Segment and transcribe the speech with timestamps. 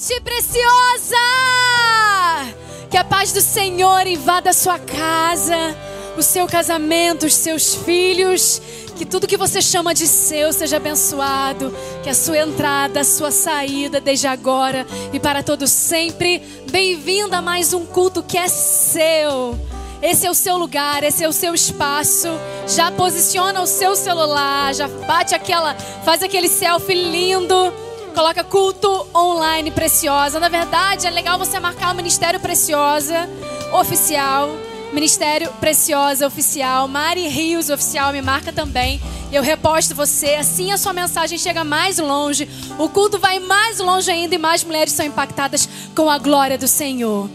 [0.00, 1.16] noite preciosa!
[2.90, 5.76] Que a paz do Senhor invada a sua casa,
[6.16, 8.62] o seu casamento, os seus filhos.
[8.96, 11.72] Que tudo que você chama de seu seja abençoado.
[12.02, 16.38] Que a sua entrada, a sua saída, desde agora e para todos sempre.
[16.70, 19.58] Bem-vindo a mais um culto que é seu.
[20.02, 22.28] Esse é o seu lugar, esse é o seu espaço.
[22.66, 29.70] Já posiciona o seu celular, já bate aquela, faz aquele selfie lindo Coloca culto online
[29.70, 30.40] preciosa.
[30.40, 33.28] Na verdade, é legal você marcar o Ministério Preciosa
[33.72, 34.50] oficial.
[34.92, 39.00] Ministério Preciosa Oficial, Mari Rios Oficial, me marca também.
[39.32, 44.10] Eu reposto você, assim a sua mensagem chega mais longe, o culto vai mais longe
[44.10, 47.30] ainda e mais mulheres são impactadas com a glória do Senhor.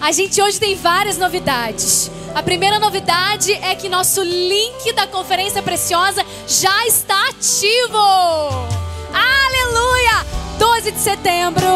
[0.00, 2.10] A gente hoje tem várias novidades.
[2.34, 8.77] A primeira novidade é que nosso link da Conferência Preciosa já está ativo.
[9.12, 10.26] Aleluia!
[10.58, 11.66] 12 de setembro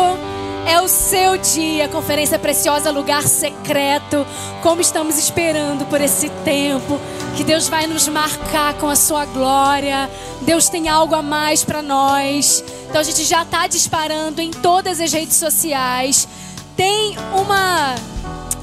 [0.66, 4.26] é o seu dia, conferência preciosa, lugar secreto.
[4.62, 7.00] Como estamos esperando por esse tempo
[7.36, 10.08] que Deus vai nos marcar com a sua glória.
[10.42, 12.62] Deus tem algo a mais para nós.
[12.88, 16.28] Então a gente já está disparando em todas as redes sociais.
[16.76, 17.94] Tem uma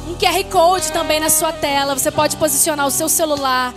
[0.07, 1.97] um QR Code também na sua tela.
[1.97, 3.73] Você pode posicionar o seu celular.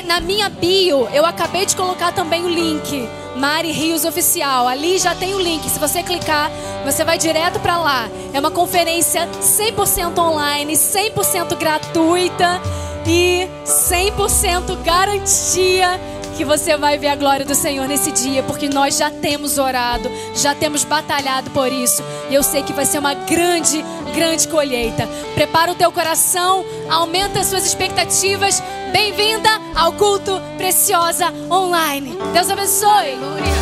[0.00, 4.66] Na minha bio, eu acabei de colocar também o link Mari Rios Oficial.
[4.66, 5.68] Ali já tem o link.
[5.68, 6.50] Se você clicar,
[6.82, 8.08] você vai direto para lá.
[8.32, 12.60] É uma conferência 100% online, 100% gratuita
[13.06, 16.00] e 100% garantia
[16.42, 20.10] que você vai ver a glória do Senhor nesse dia, porque nós já temos orado,
[20.34, 23.80] já temos batalhado por isso, e eu sei que vai ser uma grande,
[24.12, 25.08] grande colheita.
[25.36, 28.60] Prepara o teu coração, aumenta as suas expectativas.
[28.90, 32.18] Bem-vinda ao culto Preciosa Online.
[32.32, 32.88] Deus abençoe.
[32.90, 33.52] Aleluia.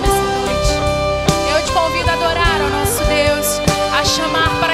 [0.00, 0.72] Noite.
[1.54, 3.60] Eu te convido a adorar ao nosso Deus,
[3.96, 4.67] a chamar para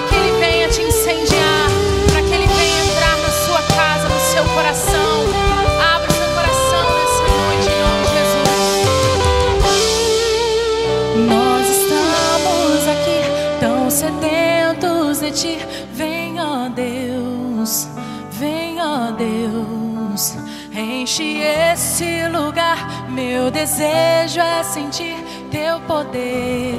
[15.45, 15.59] Ti.
[15.93, 17.87] Vem, ó Deus,
[18.31, 20.37] vem, ó Deus.
[20.75, 23.11] Enche esse lugar.
[23.11, 25.17] Meu desejo é sentir
[25.51, 26.75] Teu poder,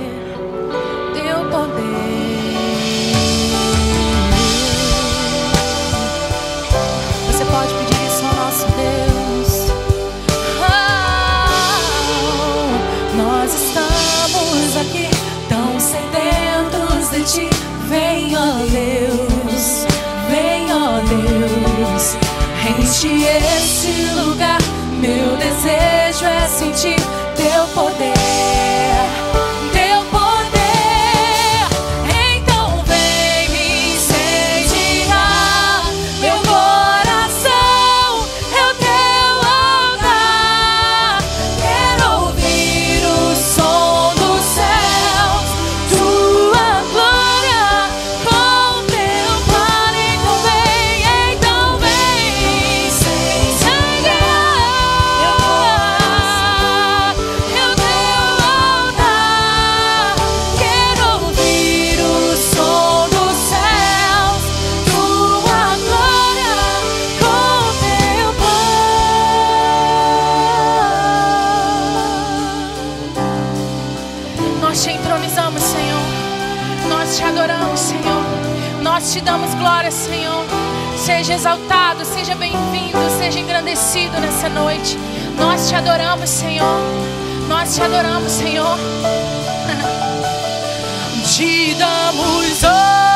[1.14, 2.35] Teu poder.
[23.06, 24.58] Enche esse lugar.
[25.00, 26.96] Meu desejo é sentir
[27.36, 28.95] Teu poder.
[81.36, 84.98] Exaltado, seja bem-vindo, seja engrandecido nessa noite.
[85.38, 86.80] Nós te adoramos, Senhor.
[87.50, 88.78] Nós te adoramos, Senhor.
[91.36, 93.15] Te damos honra,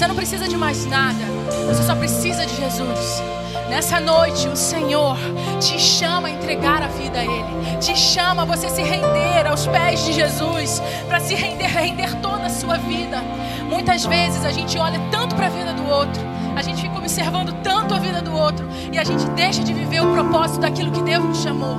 [0.00, 1.22] Você não precisa de mais nada,
[1.68, 3.22] você só precisa de Jesus.
[3.68, 5.14] Nessa noite, o Senhor
[5.60, 9.66] te chama a entregar a vida a Ele, te chama a você se render aos
[9.66, 13.20] pés de Jesus, para se render, render toda a sua vida.
[13.68, 16.22] Muitas vezes a gente olha tanto para a vida do outro,
[16.56, 20.00] a gente fica observando tanto a vida do outro e a gente deixa de viver
[20.00, 21.76] o propósito daquilo que Deus nos chamou.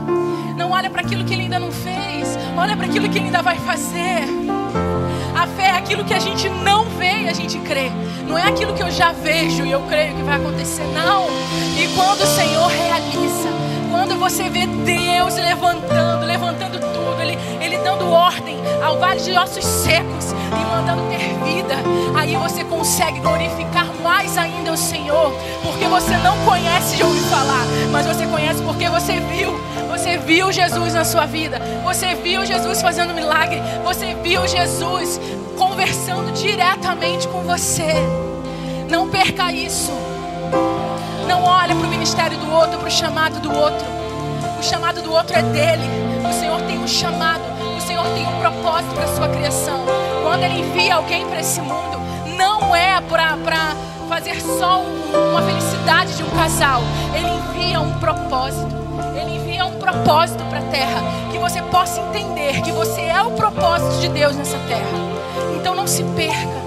[0.56, 3.42] Não olha para aquilo que Ele ainda não fez, olha para aquilo que Ele ainda
[3.42, 4.28] vai fazer.
[5.36, 7.90] A fé é aquilo que a gente não vê e a gente crê.
[8.28, 11.28] Não é aquilo que eu já vejo e eu creio que vai acontecer, não.
[11.78, 13.50] E quando o Senhor realiza,
[13.90, 19.66] quando você vê Deus levantando, levantando tudo, Ele, Ele dando ordem ao vale de ossos
[19.66, 21.76] secos e mandando ter vida,
[22.16, 27.66] aí você consegue glorificar mais ainda o Senhor, porque você não conhece de ouvir falar,
[27.92, 29.60] mas você conhece porque você viu.
[29.90, 35.20] Você viu Jesus na sua vida, você viu Jesus fazendo milagre, você viu Jesus
[35.82, 37.92] conversando diretamente com você.
[38.88, 39.92] Não perca isso.
[41.28, 43.88] Não olhe para o ministério do outro, para o chamado do outro.
[44.60, 45.84] O chamado do outro é dele.
[46.24, 47.42] O Senhor tem um chamado.
[47.76, 49.84] O Senhor tem um propósito para a sua criação.
[50.22, 52.00] Quando Ele envia alguém para esse mundo,
[52.38, 53.76] não é para
[54.08, 56.84] fazer só uma felicidade de um casal.
[57.16, 58.81] Ele envia um propósito.
[59.52, 61.02] Ele envia um propósito para a terra.
[61.30, 64.88] Que você possa entender que você é o propósito de Deus nessa terra.
[65.58, 66.62] Então não se perca.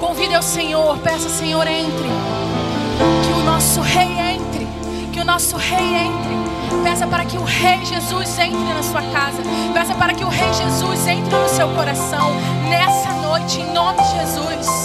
[0.00, 2.08] Convide ao Senhor, peça, Senhor, entre.
[3.24, 4.66] Que o nosso rei entre.
[5.12, 6.34] Que o nosso rei entre.
[6.82, 9.42] Peça para que o Rei Jesus entre na sua casa.
[9.72, 12.32] Peça para que o Rei Jesus entre no seu coração.
[12.68, 14.83] Nessa noite, em nome de Jesus.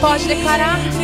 [0.00, 0.99] Pode declarar.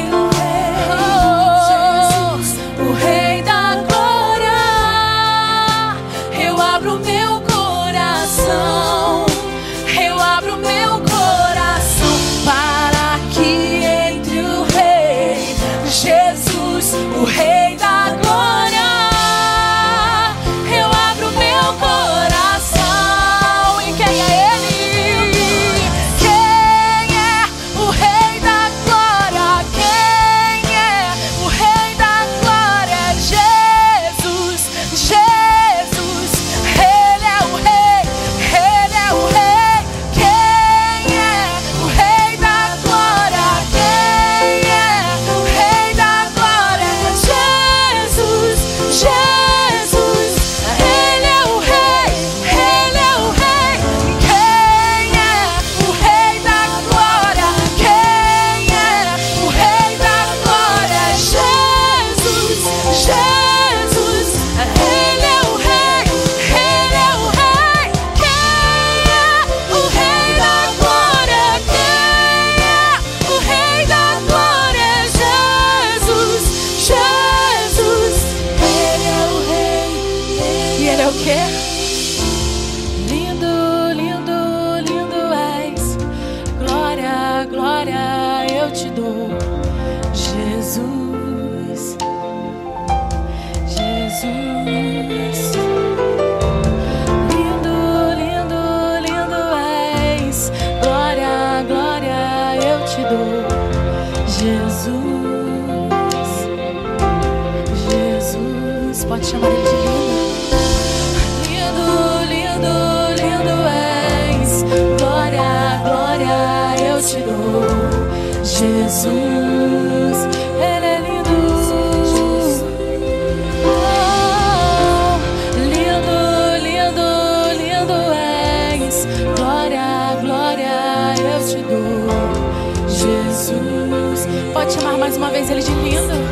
[135.36, 136.25] Vez ele de lindo.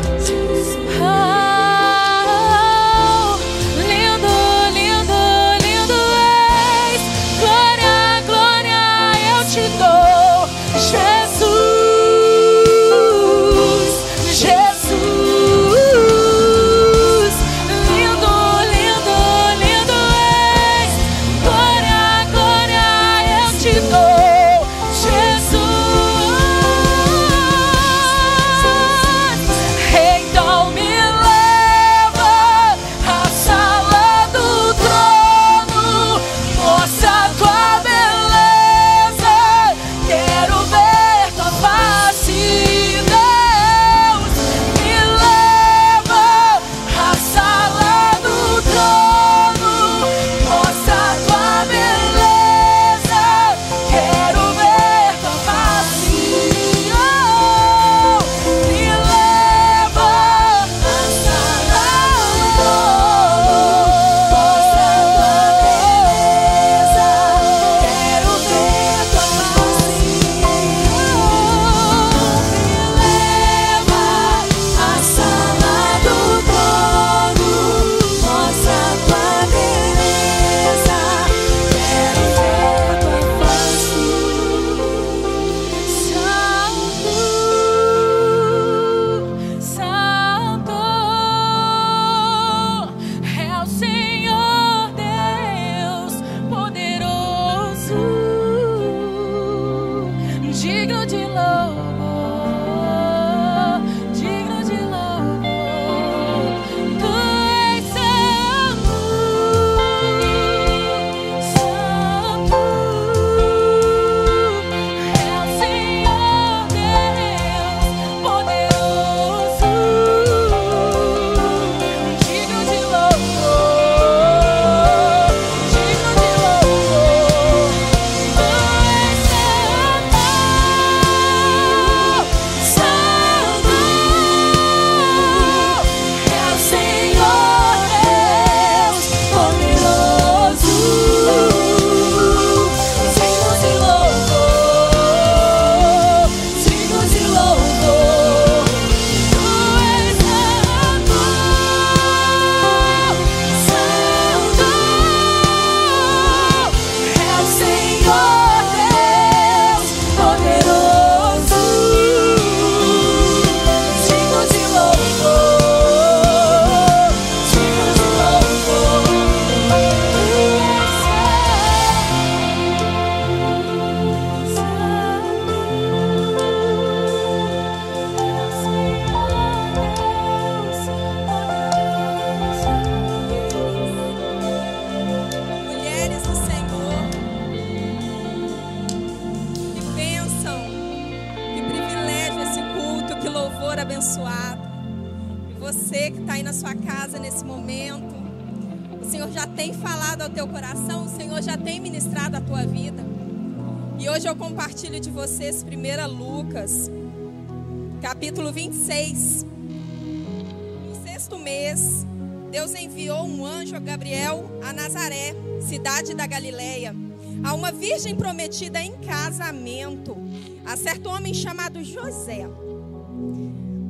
[217.95, 220.17] Virgem prometida em casamento,
[220.65, 222.45] a certo homem chamado José.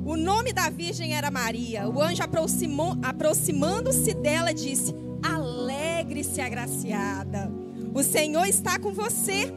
[0.06, 1.90] O nome da virgem era Maria.
[1.90, 2.22] O anjo
[3.02, 4.94] aproximando-se dela disse:
[5.24, 7.52] Alegre-se, agraciada.
[7.96, 9.52] O Senhor está com você.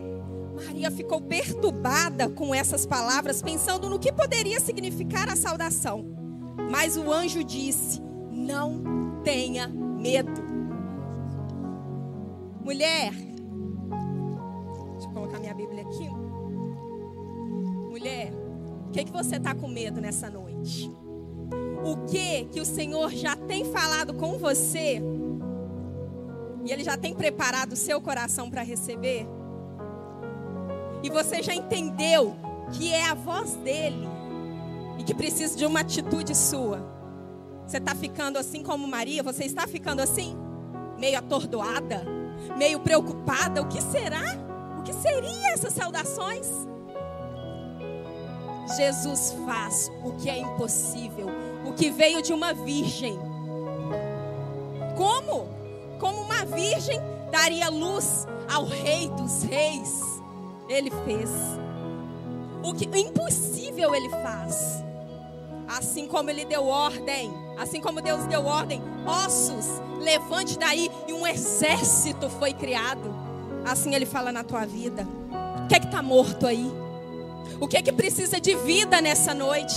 [0.65, 6.07] Maria ficou perturbada com essas palavras, pensando no que poderia significar a saudação.
[6.71, 8.01] Mas o anjo disse:
[8.33, 10.49] Não tenha medo.
[12.65, 13.28] Mulher,
[18.89, 20.91] o que, que você está com medo nessa noite?
[21.85, 25.03] O que que o Senhor já tem falado com você?
[26.65, 29.27] E Ele já tem preparado o seu coração para receber?
[31.03, 32.35] E você já entendeu
[32.73, 34.09] que é a voz dele
[34.99, 36.83] e que precisa de uma atitude sua?
[37.67, 39.23] Você está ficando assim como Maria?
[39.23, 40.35] Você está ficando assim?
[40.99, 42.05] Meio atordoada?
[42.57, 43.61] Meio preocupada?
[43.61, 44.25] O que será?
[44.79, 46.49] O que seriam essas saudações?
[48.77, 51.27] Jesus faz o que é impossível,
[51.65, 53.19] o que veio de uma virgem.
[54.97, 55.49] Como?
[55.99, 60.03] Como uma virgem daria luz ao Rei dos Reis.
[60.69, 61.31] Ele fez.
[62.63, 64.85] O que impossível ele faz.
[65.69, 69.67] Assim como ele deu ordem, assim como Deus deu ordem, ossos,
[70.01, 73.15] levante daí e um exército foi criado.
[73.65, 75.07] Assim ele fala na tua vida.
[75.65, 76.73] O que é que está morto aí?
[77.61, 79.75] O que é que precisa de vida nessa noite?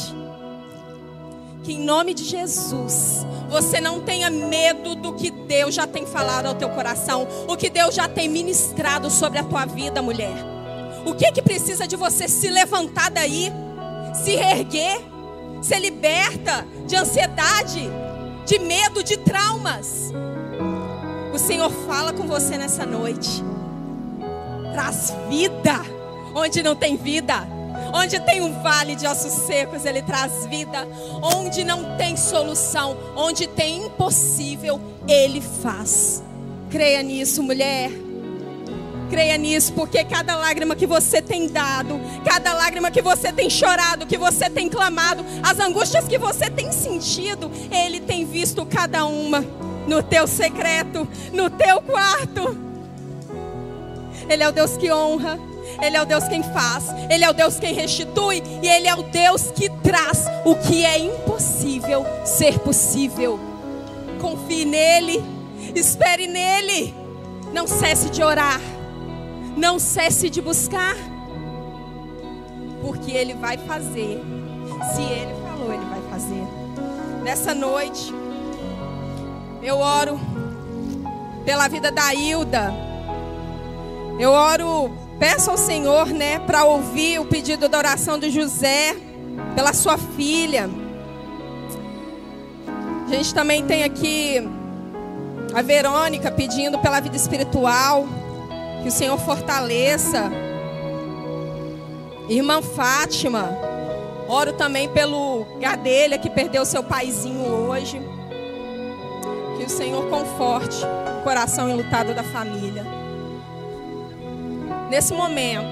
[1.63, 6.47] Que em nome de Jesus, você não tenha medo do que Deus já tem falado
[6.47, 10.33] ao teu coração, o que Deus já tem ministrado sobre a tua vida, mulher.
[11.05, 13.51] O que é que precisa de você se levantar daí,
[14.23, 15.01] se erguer,
[15.61, 17.89] ser liberta de ansiedade,
[18.45, 20.11] de medo, de traumas?
[21.33, 23.43] O Senhor fala com você nessa noite.
[24.73, 25.81] Traz vida
[26.35, 27.47] onde não tem vida.
[27.93, 30.87] Onde tem um vale de ossos secos, Ele traz vida.
[31.21, 36.23] Onde não tem solução, onde tem impossível, Ele faz.
[36.69, 37.91] Creia nisso, mulher.
[39.09, 44.07] Creia nisso, porque cada lágrima que você tem dado, cada lágrima que você tem chorado,
[44.07, 49.43] que você tem clamado, as angústias que você tem sentido, Ele tem visto cada uma
[49.85, 52.57] no teu secreto, no teu quarto.
[54.29, 55.37] Ele é o Deus que honra.
[55.81, 58.95] Ele é o Deus quem faz, Ele é o Deus quem restitui e Ele é
[58.95, 63.39] o Deus que traz o que é impossível ser possível.
[64.19, 65.23] Confie nele,
[65.75, 66.93] espere nele,
[67.51, 68.61] não cesse de orar,
[69.57, 70.95] não cesse de buscar,
[72.81, 74.21] porque Ele vai fazer.
[74.93, 76.43] Se Ele falou, Ele vai fazer.
[77.23, 78.13] Nessa noite,
[79.63, 80.19] eu oro
[81.43, 82.73] pela vida da Hilda.
[84.19, 88.95] Eu oro Peço ao Senhor, né, para ouvir o pedido da oração de José
[89.53, 90.67] pela sua filha.
[93.05, 94.41] A gente também tem aqui
[95.53, 98.07] a Verônica pedindo pela vida espiritual,
[98.81, 100.31] que o Senhor fortaleça.
[102.27, 103.47] Irmã Fátima,
[104.27, 108.01] oro também pelo Gadelha que perdeu seu paizinho hoje.
[109.55, 110.83] Que o Senhor conforte
[111.19, 112.90] o coração enlutado da família
[114.91, 115.65] nesse momento,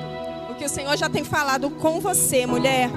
[0.49, 2.89] o que o Senhor já tem falado com você, mulher,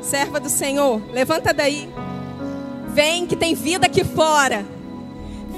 [0.00, 1.92] serva do Senhor, levanta daí.
[2.88, 4.64] Vem que tem vida aqui fora.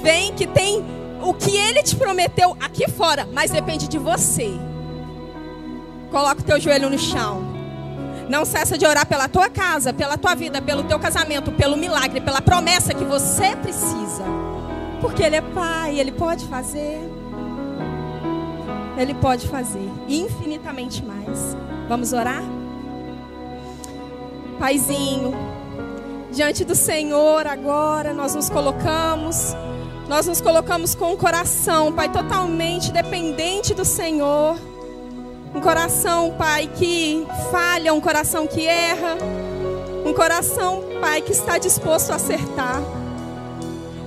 [0.03, 0.83] Vem que tem
[1.23, 4.51] o que ele te prometeu aqui fora, mas depende de você.
[6.11, 7.41] Coloca o teu joelho no chão.
[8.27, 12.19] Não cessa de orar pela tua casa, pela tua vida, pelo teu casamento, pelo milagre,
[12.19, 14.25] pela promessa que você precisa.
[14.99, 16.99] Porque ele é pai, ele pode fazer.
[18.97, 21.55] Ele pode fazer infinitamente mais.
[21.87, 22.43] Vamos orar?
[24.59, 25.33] Paizinho,
[26.31, 29.55] diante do Senhor agora nós nos colocamos,
[30.09, 34.57] nós nos colocamos com o coração, Pai, totalmente dependente do Senhor.
[35.53, 39.17] Um coração, Pai, que falha, um coração que erra,
[40.05, 42.81] um coração, Pai, que está disposto a acertar.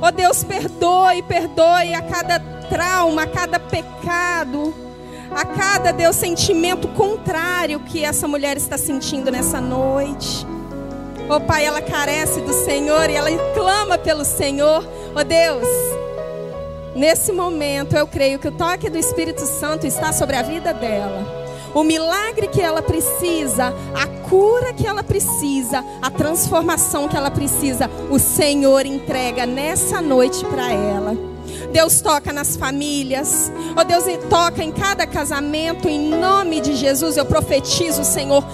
[0.03, 2.39] Oh Deus, perdoe, perdoe a cada
[2.71, 4.73] trauma, a cada pecado,
[5.33, 10.47] a cada Deus sentimento contrário que essa mulher está sentindo nessa noite.
[11.29, 14.89] Oh Pai, ela carece do Senhor e ela clama pelo Senhor.
[15.15, 15.67] Oh Deus,
[16.95, 21.39] nesse momento eu creio que o toque do Espírito Santo está sobre a vida dela.
[21.73, 27.89] O milagre que ela precisa, a cura que ela precisa, a transformação que ela precisa,
[28.11, 31.30] o Senhor entrega nessa noite para ela.
[31.73, 33.51] Deus toca nas famílias.
[33.77, 35.89] Oh Deus, toca em cada casamento.
[35.89, 38.45] Em nome de Jesus, eu profetizo, Senhor,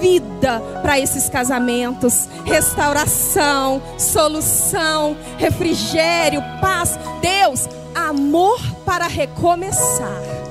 [0.00, 6.98] vida para esses casamentos, restauração, solução, refrigério, paz.
[7.20, 10.43] Deus, amor para recomeçar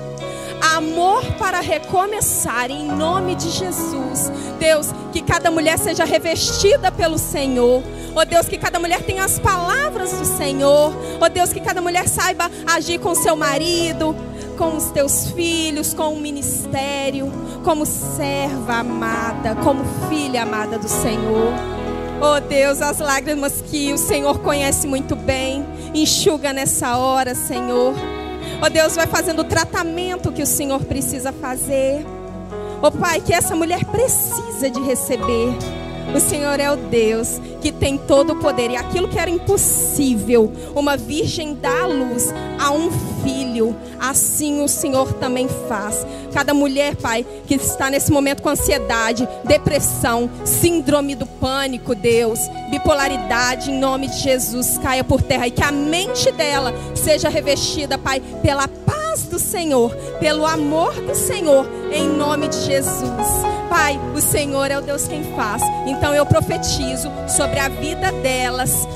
[0.75, 4.31] amor para recomeçar em nome de Jesus.
[4.59, 7.83] Deus, que cada mulher seja revestida pelo Senhor.
[8.15, 10.93] Oh Deus, que cada mulher tenha as palavras do Senhor.
[11.19, 14.15] Oh Deus, que cada mulher saiba agir com seu marido,
[14.57, 17.31] com os teus filhos, com o ministério,
[17.63, 21.53] como serva amada, como filha amada do Senhor.
[22.21, 28.22] Oh Deus, as lágrimas que o Senhor conhece muito bem, enxuga nessa hora, Senhor.
[28.65, 32.05] Oh Deus, vai fazendo o tratamento que o Senhor precisa fazer.
[32.81, 35.49] Oh Pai, que essa mulher precisa de receber.
[36.15, 38.71] O Senhor é o Deus que tem todo o poder.
[38.71, 42.91] E aquilo que era impossível, uma virgem dá luz a um
[43.23, 46.05] filho, assim o Senhor também faz.
[46.33, 52.39] Cada mulher, Pai, que está nesse momento com ansiedade, depressão, síndrome do pânico, Deus,
[52.69, 57.97] bipolaridade, em nome de Jesus, caia por terra e que a mente dela seja revestida,
[57.97, 63.43] Pai, pela paz do Senhor, pelo amor do Senhor, em nome de Jesus.
[63.69, 65.61] Pai, o Senhor é o Deus quem faz.
[65.85, 68.87] Então eu profetizo sobre a vida delas,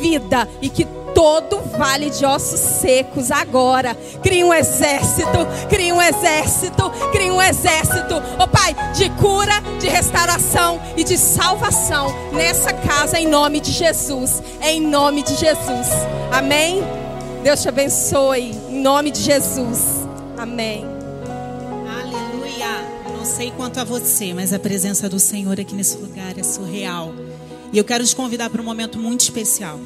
[0.00, 3.94] vida e que todo vale de ossos secos agora.
[4.22, 10.80] Crie um exército, crie um exército, crie um exército, oh Pai, de cura, de restauração
[10.96, 14.42] e de salvação nessa casa em nome de Jesus.
[14.62, 15.88] Em nome de Jesus.
[16.32, 16.82] Amém.
[17.42, 20.06] Deus te abençoe em nome de Jesus.
[20.36, 20.96] Amém
[23.26, 27.12] sei quanto a você, mas a presença do Senhor aqui nesse lugar é surreal.
[27.72, 29.80] E eu quero te convidar para um momento muito especial.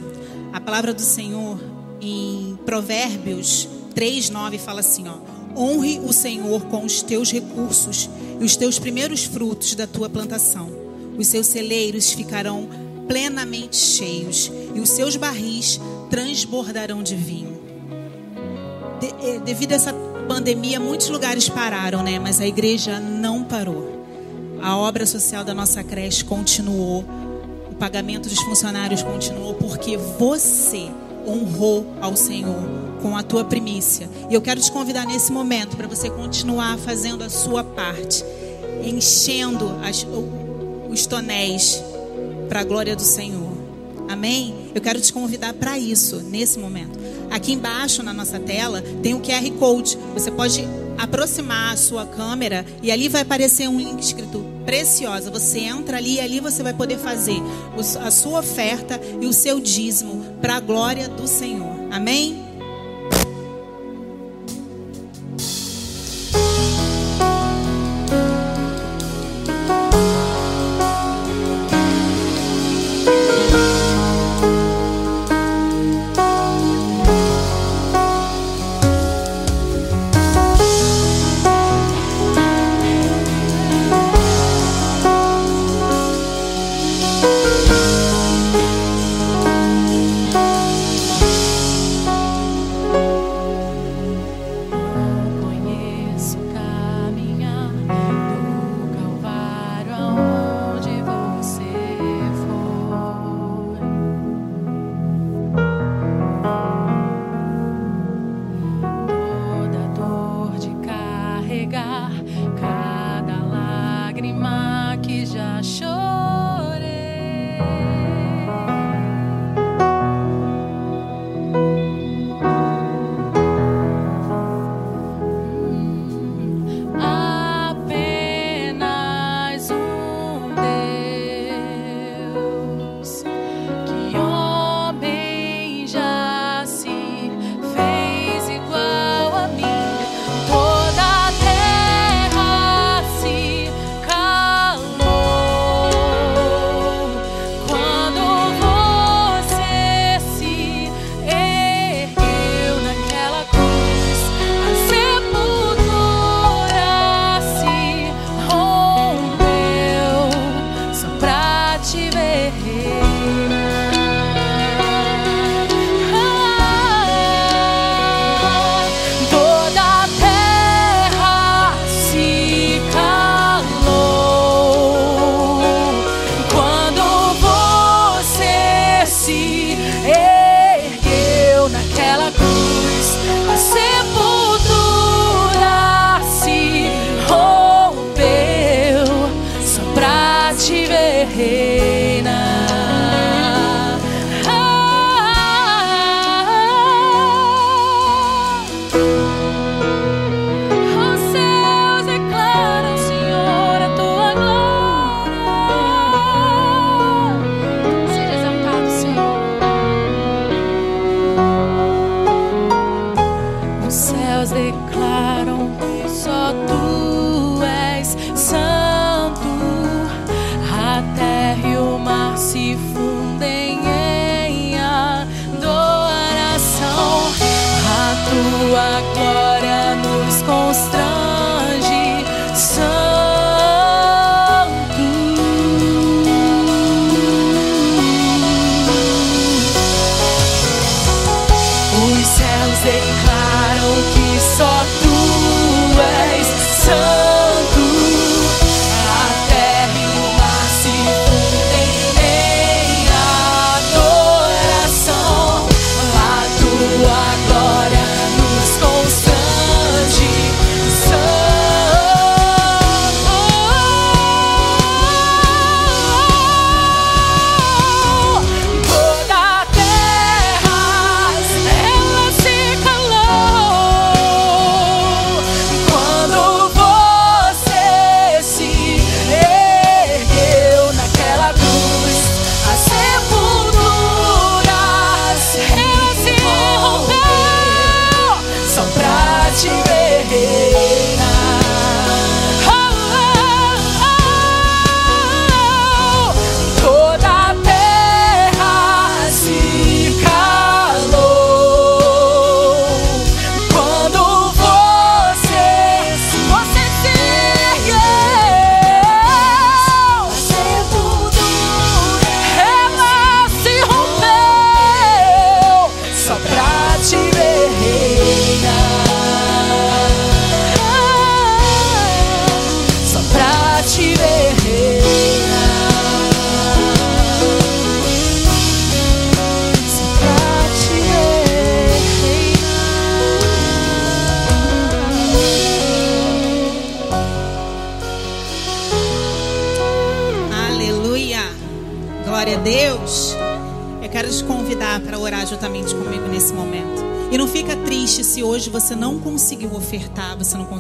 [0.53, 1.59] A palavra do Senhor
[2.03, 5.17] em Provérbios 3:9 fala assim, ó:
[5.59, 10.71] Honre o Senhor com os teus recursos e os teus primeiros frutos da tua plantação.
[11.17, 12.69] Os seus celeiros ficarão
[13.09, 17.60] plenamente cheios e os seus barris transbordarão de vinho.
[19.01, 19.93] De, eh, devido a essa
[20.29, 22.19] pandemia, muitos lugares pararam, né?
[22.19, 24.05] Mas a igreja não parou.
[24.63, 27.05] A obra social da nossa creche continuou.
[27.71, 30.89] O pagamento dos funcionários continuou porque você
[31.27, 34.09] honrou ao Senhor com a tua primícia.
[34.29, 38.25] E eu quero te convidar nesse momento para você continuar fazendo a sua parte,
[38.85, 40.07] enchendo as,
[40.89, 41.83] os tonéis
[42.49, 43.51] para a glória do Senhor.
[44.09, 44.71] Amém?
[44.75, 46.99] Eu quero te convidar para isso nesse momento.
[47.31, 49.99] Aqui embaixo na nossa tela tem o QR Code.
[50.15, 50.67] Você pode
[50.99, 55.31] aproximar a sua câmera e ali vai aparecer um link escrito Preciosa.
[55.31, 57.41] Você entra ali e ali você vai poder fazer
[58.05, 61.89] a sua oferta e o seu dízimo para a glória do Senhor.
[61.91, 62.50] Amém?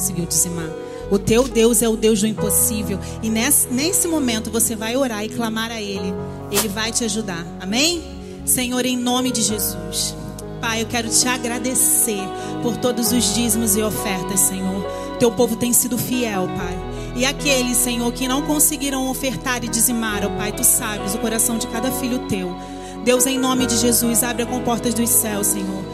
[0.00, 0.70] Conseguiu dizimar.
[1.10, 2.98] O teu Deus é o Deus do impossível.
[3.22, 6.14] E nesse, nesse momento você vai orar e clamar a Ele.
[6.50, 7.44] Ele vai te ajudar.
[7.60, 8.02] Amém?
[8.46, 10.16] Senhor, em nome de Jesus.
[10.60, 12.22] Pai, eu quero te agradecer
[12.62, 14.82] por todos os dízimos e ofertas, Senhor.
[15.18, 16.78] Teu povo tem sido fiel, Pai.
[17.16, 21.58] E aqueles, Senhor, que não conseguiram ofertar e dizimar, ó Pai, tu sabes o coração
[21.58, 22.56] de cada filho teu.
[23.04, 25.84] Deus, em nome de Jesus, abre as comportas dos céus, Senhor.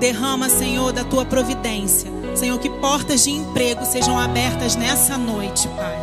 [0.00, 2.16] Derrama, Senhor, da tua providência.
[2.46, 5.98] Senhor, que portas de emprego sejam abertas nessa noite, Pai.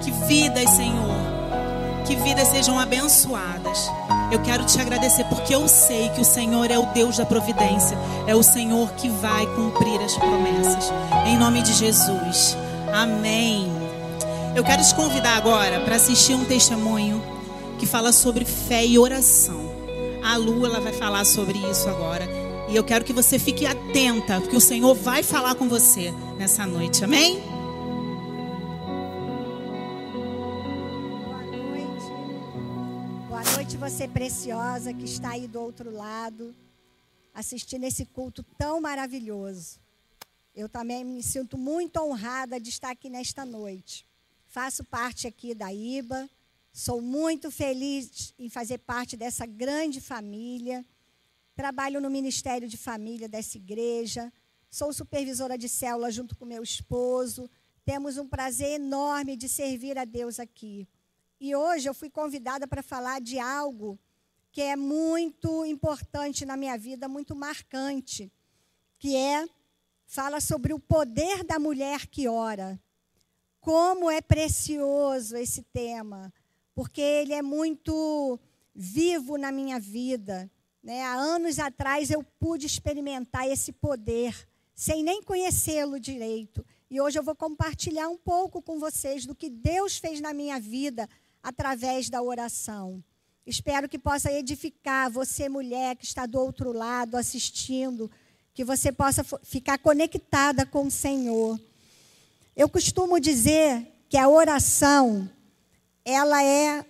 [0.00, 1.20] Que vidas, Senhor,
[2.06, 3.90] que vidas sejam abençoadas.
[4.32, 7.98] Eu quero te agradecer porque eu sei que o Senhor é o Deus da providência.
[8.26, 10.90] É o Senhor que vai cumprir as promessas.
[11.26, 12.56] Em nome de Jesus.
[12.90, 13.70] Amém.
[14.56, 17.22] Eu quero te convidar agora para assistir um testemunho
[17.78, 19.60] que fala sobre fé e oração.
[20.22, 22.39] A Lu ela vai falar sobre isso agora.
[22.70, 26.64] E eu quero que você fique atenta, porque o Senhor vai falar com você nessa
[26.64, 27.02] noite.
[27.02, 27.40] Amém?
[31.24, 32.06] Boa noite.
[33.28, 36.54] Boa noite, você preciosa que está aí do outro lado,
[37.34, 39.80] assistindo esse culto tão maravilhoso.
[40.54, 44.06] Eu também me sinto muito honrada de estar aqui nesta noite.
[44.46, 46.30] Faço parte aqui da IBA,
[46.72, 50.84] sou muito feliz em fazer parte dessa grande família.
[51.60, 54.32] Trabalho no Ministério de Família dessa igreja,
[54.70, 57.50] sou supervisora de célula junto com meu esposo.
[57.84, 60.88] Temos um prazer enorme de servir a Deus aqui.
[61.38, 63.98] E hoje eu fui convidada para falar de algo
[64.50, 68.32] que é muito importante na minha vida, muito marcante,
[68.98, 69.46] que é
[70.06, 72.80] fala sobre o poder da mulher que ora.
[73.60, 76.32] Como é precioso esse tema,
[76.74, 78.40] porque ele é muito
[78.74, 80.50] vivo na minha vida.
[80.82, 81.02] Né?
[81.02, 84.34] Há anos atrás eu pude experimentar esse poder,
[84.74, 86.64] sem nem conhecê-lo direito.
[86.90, 90.58] E hoje eu vou compartilhar um pouco com vocês do que Deus fez na minha
[90.58, 91.08] vida
[91.42, 93.02] através da oração.
[93.46, 98.10] Espero que possa edificar você, mulher que está do outro lado assistindo,
[98.54, 101.60] que você possa ficar conectada com o Senhor.
[102.56, 105.30] Eu costumo dizer que a oração,
[106.04, 106.84] ela é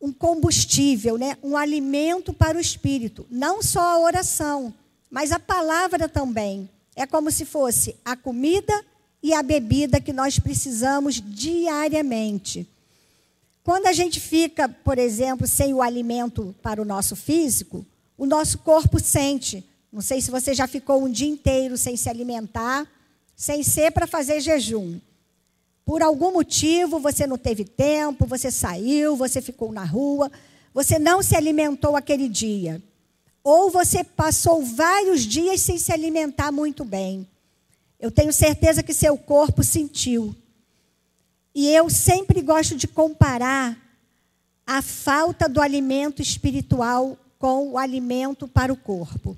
[0.00, 1.36] um combustível, né?
[1.42, 3.26] um alimento para o espírito.
[3.30, 4.72] Não só a oração,
[5.10, 6.68] mas a palavra também.
[6.96, 8.84] É como se fosse a comida
[9.22, 12.66] e a bebida que nós precisamos diariamente.
[13.62, 17.84] Quando a gente fica, por exemplo, sem o alimento para o nosso físico,
[18.16, 19.64] o nosso corpo sente.
[19.92, 22.86] Não sei se você já ficou um dia inteiro sem se alimentar,
[23.36, 24.98] sem ser para fazer jejum.
[25.90, 30.30] Por algum motivo você não teve tempo, você saiu, você ficou na rua,
[30.72, 32.80] você não se alimentou aquele dia.
[33.42, 37.26] ou você passou vários dias sem se alimentar muito bem.
[37.98, 40.32] Eu tenho certeza que seu corpo sentiu.
[41.52, 43.76] E eu sempre gosto de comparar
[44.64, 49.36] a falta do alimento espiritual com o alimento para o corpo.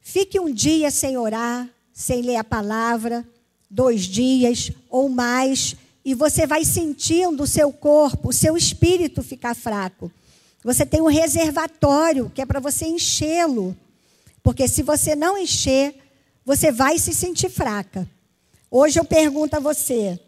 [0.00, 3.24] Fique um dia sem orar, sem ler a palavra,
[3.68, 9.54] dois dias ou mais, e você vai sentindo o seu corpo, o seu espírito ficar
[9.54, 10.10] fraco.
[10.62, 13.76] Você tem um reservatório que é para você enchê-lo.
[14.42, 15.94] Porque se você não encher,
[16.44, 18.08] você vai se sentir fraca.
[18.70, 20.18] Hoje eu pergunto a você: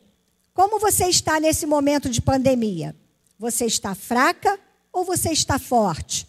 [0.53, 2.95] como você está nesse momento de pandemia?
[3.39, 4.59] Você está fraca
[4.93, 6.27] ou você está forte?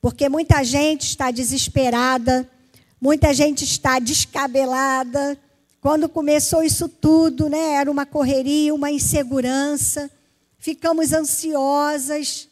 [0.00, 2.48] Porque muita gente está desesperada,
[2.98, 5.38] muita gente está descabelada.
[5.86, 10.10] Quando começou isso tudo, né, era uma correria, uma insegurança.
[10.58, 12.48] Ficamos ansiosas.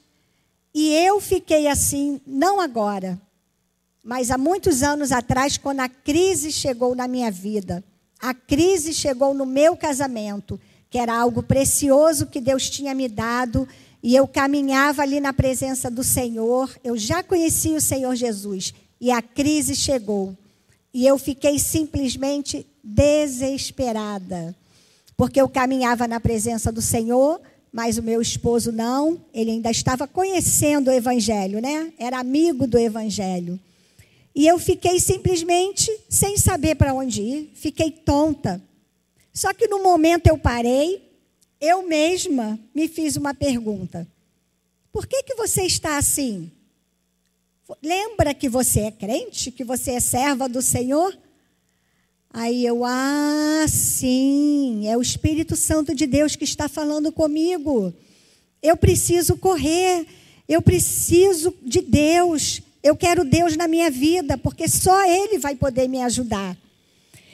[0.73, 3.21] E eu fiquei assim, não agora,
[4.05, 7.83] mas há muitos anos atrás, quando a crise chegou na minha vida,
[8.21, 13.67] a crise chegou no meu casamento, que era algo precioso que Deus tinha me dado,
[14.01, 19.11] e eu caminhava ali na presença do Senhor, eu já conhecia o Senhor Jesus, e
[19.11, 20.39] a crise chegou.
[20.93, 24.55] E eu fiquei simplesmente desesperada,
[25.17, 27.41] porque eu caminhava na presença do Senhor,
[27.73, 31.93] mas o meu esposo não, ele ainda estava conhecendo o Evangelho, né?
[31.99, 33.59] Era amigo do Evangelho.
[34.35, 38.63] E eu fiquei simplesmente sem saber para onde ir, fiquei tonta.
[39.33, 41.03] Só que no momento eu parei,
[41.61, 44.07] eu mesma me fiz uma pergunta:
[44.93, 46.51] por que, que você está assim?
[47.83, 51.17] Lembra que você é crente, que você é serva do Senhor?
[52.37, 57.95] Aí eu, ah, sim, é o Espírito Santo de Deus que está falando comigo.
[58.61, 60.05] Eu preciso correr,
[60.49, 65.87] eu preciso de Deus, eu quero Deus na minha vida, porque só Ele vai poder
[65.87, 66.59] me ajudar.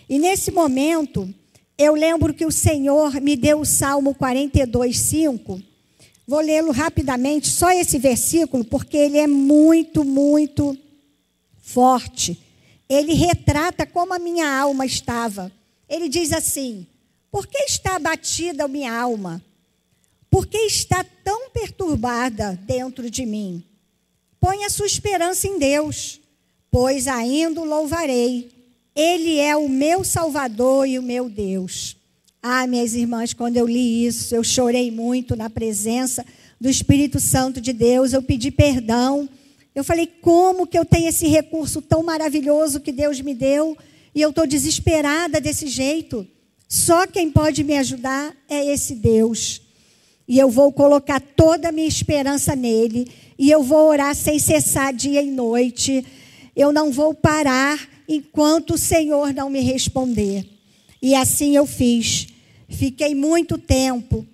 [0.07, 1.35] E nesse momento,
[1.79, 5.63] eu lembro que o Senhor me deu o Salmo 42, 5.
[6.27, 10.77] Vou lê-lo rapidamente, só esse versículo, porque ele é muito, muito
[11.63, 12.39] forte.
[12.91, 15.53] Ele retrata como a minha alma estava.
[15.89, 16.85] Ele diz assim:
[17.31, 19.41] Por que está abatida a minha alma?
[20.29, 23.63] Por que está tão perturbada dentro de mim?
[24.41, 26.21] Põe a sua esperança em Deus,
[26.69, 28.51] pois ainda o louvarei.
[28.95, 31.97] Ele é o meu Salvador e o meu Deus.
[32.43, 36.27] Ah, minhas irmãs, quando eu li isso, eu chorei muito na presença
[36.61, 38.13] do Espírito Santo de Deus.
[38.13, 39.29] Eu pedi perdão.
[39.81, 43.75] Eu falei, como que eu tenho esse recurso tão maravilhoso que Deus me deu
[44.15, 46.27] e eu estou desesperada desse jeito?
[46.69, 49.63] Só quem pode me ajudar é esse Deus.
[50.29, 53.11] E eu vou colocar toda a minha esperança nele.
[53.39, 56.05] E eu vou orar sem cessar dia e noite.
[56.55, 60.47] Eu não vou parar enquanto o Senhor não me responder.
[61.01, 62.27] E assim eu fiz.
[62.69, 64.27] Fiquei muito tempo.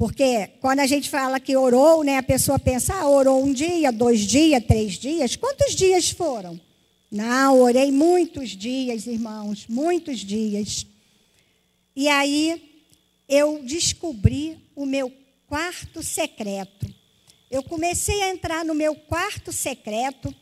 [0.00, 3.92] Porque quando a gente fala que orou, né, a pessoa pensa, ah, orou um dia,
[3.92, 5.36] dois dias, três dias.
[5.36, 6.58] Quantos dias foram?
[7.10, 10.86] Não, orei muitos dias, irmãos, muitos dias.
[11.94, 12.82] E aí
[13.28, 15.12] eu descobri o meu
[15.46, 16.86] quarto secreto.
[17.50, 20.34] Eu comecei a entrar no meu quarto secreto.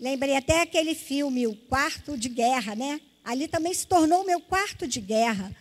[0.00, 3.00] Lembrei até aquele filme, O Quarto de Guerra, né?
[3.22, 5.54] Ali também se tornou o meu quarto de guerra.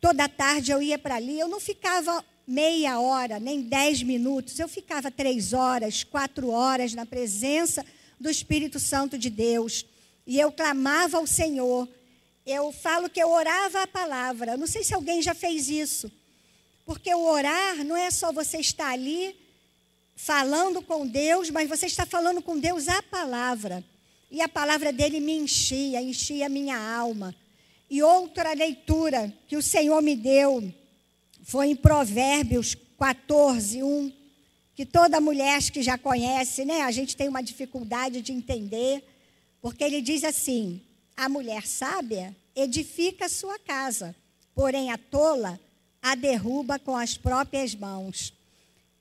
[0.00, 1.38] Toda tarde eu ia para ali.
[1.38, 4.58] Eu não ficava meia hora, nem dez minutos.
[4.58, 7.84] Eu ficava três horas, quatro horas na presença
[8.18, 9.84] do Espírito Santo de Deus.
[10.26, 11.86] E eu clamava ao Senhor.
[12.46, 14.56] Eu falo que eu orava a palavra.
[14.56, 16.10] Não sei se alguém já fez isso.
[16.86, 19.36] Porque o orar não é só você estar ali
[20.16, 23.84] falando com Deus, mas você está falando com Deus a palavra.
[24.30, 27.34] E a palavra dele me enchia, enchia a minha alma.
[27.90, 30.72] E outra leitura que o Senhor me deu
[31.48, 34.12] foi em Provérbios 14, 1,
[34.74, 36.82] que toda mulher que já conhece, né?
[36.82, 39.02] A gente tem uma dificuldade de entender,
[39.62, 40.78] porque ele diz assim:
[41.16, 44.14] a mulher sábia edifica a sua casa,
[44.54, 45.58] porém a tola
[46.02, 48.34] a derruba com as próprias mãos.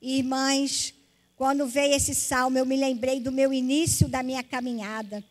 [0.01, 0.93] Irmãs,
[1.35, 5.21] quando veio esse salmo, eu me lembrei do meu início da minha caminhada,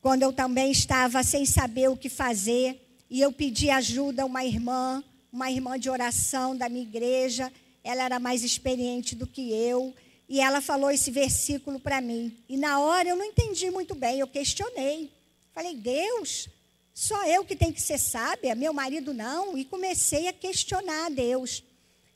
[0.00, 2.80] quando eu também estava sem saber o que fazer,
[3.10, 7.52] e eu pedi ajuda a uma irmã, uma irmã de oração da minha igreja,
[7.82, 9.94] ela era mais experiente do que eu,
[10.28, 12.36] e ela falou esse versículo para mim.
[12.48, 15.10] E na hora eu não entendi muito bem, eu questionei.
[15.52, 16.48] Falei, Deus,
[16.94, 19.56] só eu que tenho que ser sábia, meu marido não.
[19.56, 21.64] E comecei a questionar a Deus.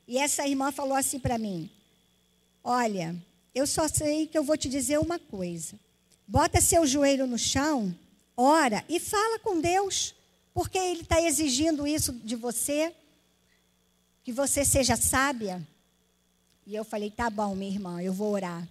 [0.07, 1.69] E essa irmã falou assim para mim:
[2.63, 3.15] Olha,
[3.53, 5.73] eu só sei que eu vou te dizer uma coisa.
[6.27, 7.95] Bota seu joelho no chão,
[8.35, 10.15] ora e fala com Deus,
[10.53, 12.93] porque Ele está exigindo isso de você,
[14.25, 15.61] que você seja sábia.
[16.65, 18.67] E eu falei, tá bom, minha irmã, eu vou orar.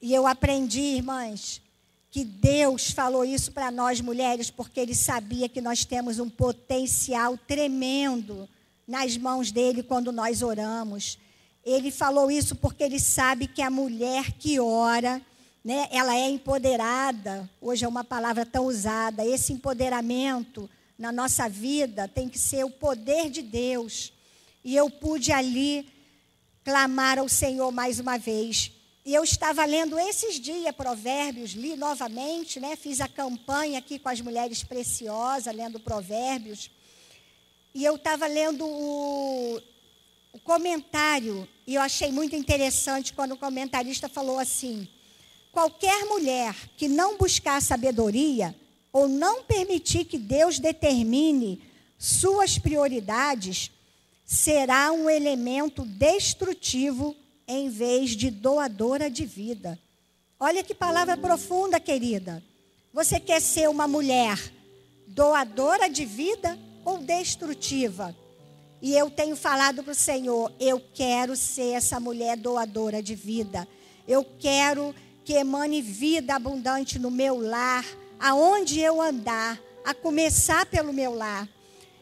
[0.00, 1.62] E eu aprendi, irmãs,
[2.10, 7.38] que Deus falou isso para nós mulheres, porque Ele sabia que nós temos um potencial
[7.38, 8.48] tremendo
[8.84, 11.16] nas mãos dele quando nós oramos.
[11.64, 15.22] Ele falou isso porque ele sabe que a mulher que ora,
[15.64, 17.48] né, ela é empoderada.
[17.60, 19.24] Hoje é uma palavra tão usada.
[19.24, 20.68] Esse empoderamento
[20.98, 24.12] na nossa vida tem que ser o poder de Deus.
[24.64, 25.88] E eu pude ali
[26.64, 28.72] clamar ao Senhor mais uma vez.
[29.04, 32.76] E eu estava lendo esses dias Provérbios, li novamente, né?
[32.76, 36.70] Fiz a campanha aqui com as mulheres preciosas, lendo Provérbios.
[37.74, 39.60] E eu estava lendo o,
[40.32, 44.86] o comentário, e eu achei muito interessante quando o comentarista falou assim:
[45.50, 48.54] qualquer mulher que não buscar sabedoria
[48.92, 51.60] ou não permitir que Deus determine
[51.98, 53.70] suas prioridades,
[54.32, 57.14] será um elemento destrutivo
[57.46, 59.78] em vez de doadora de vida.
[60.40, 62.42] Olha que palavra profunda, querida.
[62.94, 64.38] Você quer ser uma mulher
[65.06, 68.16] doadora de vida ou destrutiva?
[68.80, 73.68] E eu tenho falado para o Senhor: eu quero ser essa mulher doadora de vida.
[74.08, 74.94] Eu quero
[75.26, 77.84] que emane vida abundante no meu lar,
[78.18, 81.46] aonde eu andar, a começar pelo meu lar.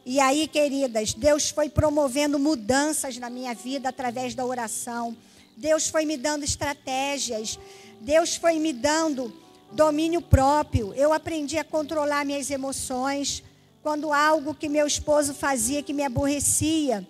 [0.04, 5.16] E aí, queridas, Deus foi promovendo mudanças na minha vida através da oração.
[5.56, 7.58] Deus foi me dando estratégias.
[8.00, 9.32] Deus foi me dando
[9.72, 10.94] domínio próprio.
[10.94, 13.42] Eu aprendi a controlar minhas emoções
[13.82, 17.06] quando algo que meu esposo fazia que me aborrecia,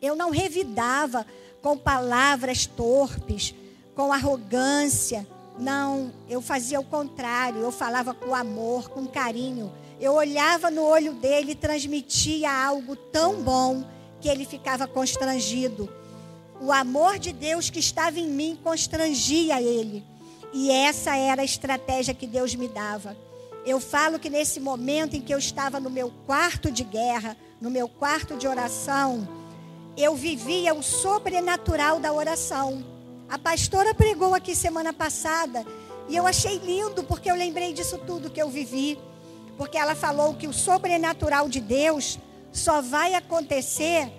[0.00, 1.26] eu não revidava
[1.62, 3.54] com palavras torpes,
[3.94, 5.26] com arrogância.
[5.58, 9.72] Não, eu fazia o contrário, eu falava com amor, com carinho.
[10.00, 13.84] Eu olhava no olho dele e transmitia algo tão bom
[14.20, 15.88] que ele ficava constrangido.
[16.60, 20.04] O amor de Deus que estava em mim constrangia ele.
[20.52, 23.16] E essa era a estratégia que Deus me dava.
[23.66, 27.70] Eu falo que nesse momento em que eu estava no meu quarto de guerra, no
[27.70, 29.28] meu quarto de oração,
[29.96, 32.84] eu vivia o sobrenatural da oração.
[33.28, 35.66] A pastora pregou aqui semana passada
[36.08, 38.98] e eu achei lindo porque eu lembrei disso tudo que eu vivi.
[39.58, 42.18] Porque ela falou que o sobrenatural de Deus
[42.52, 44.10] só vai acontecer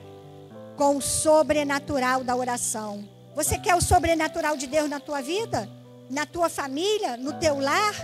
[0.75, 3.07] com o sobrenatural da oração.
[3.35, 5.69] Você quer o sobrenatural de Deus na tua vida?
[6.09, 7.15] Na tua família?
[7.15, 7.95] No teu lar?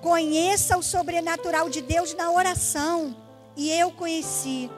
[0.00, 3.16] Conheça o sobrenatural de Deus na oração.
[3.56, 4.70] E eu conheci.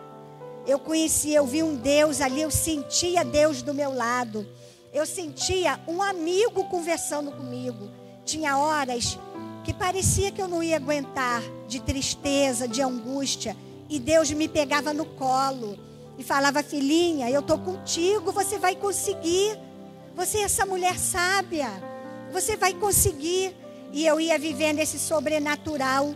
[0.67, 4.49] Eu conheci, eu vi um Deus ali, eu sentia Deus do meu lado.
[4.93, 7.91] Eu sentia um amigo conversando comigo.
[8.25, 9.19] Tinha horas
[9.63, 13.57] que parecia que eu não ia aguentar, de tristeza, de angústia.
[13.89, 15.79] E Deus me pegava no colo
[16.19, 19.59] e falava: Filhinha, eu estou contigo, você vai conseguir.
[20.15, 21.69] Você é essa mulher sábia,
[22.33, 23.57] você vai conseguir.
[23.93, 26.15] E eu ia vivendo esse sobrenatural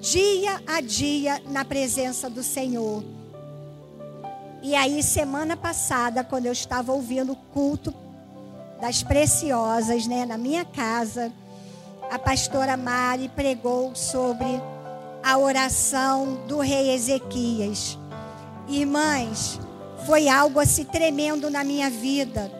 [0.00, 3.02] dia a dia na presença do Senhor.
[4.62, 7.94] E aí, semana passada, quando eu estava ouvindo o culto
[8.80, 11.32] das preciosas, né, na minha casa,
[12.10, 14.60] a pastora Mari pregou sobre
[15.22, 17.98] a oração do rei Ezequias.
[18.66, 19.60] Irmãs,
[20.06, 22.50] foi algo assim tremendo na minha vida.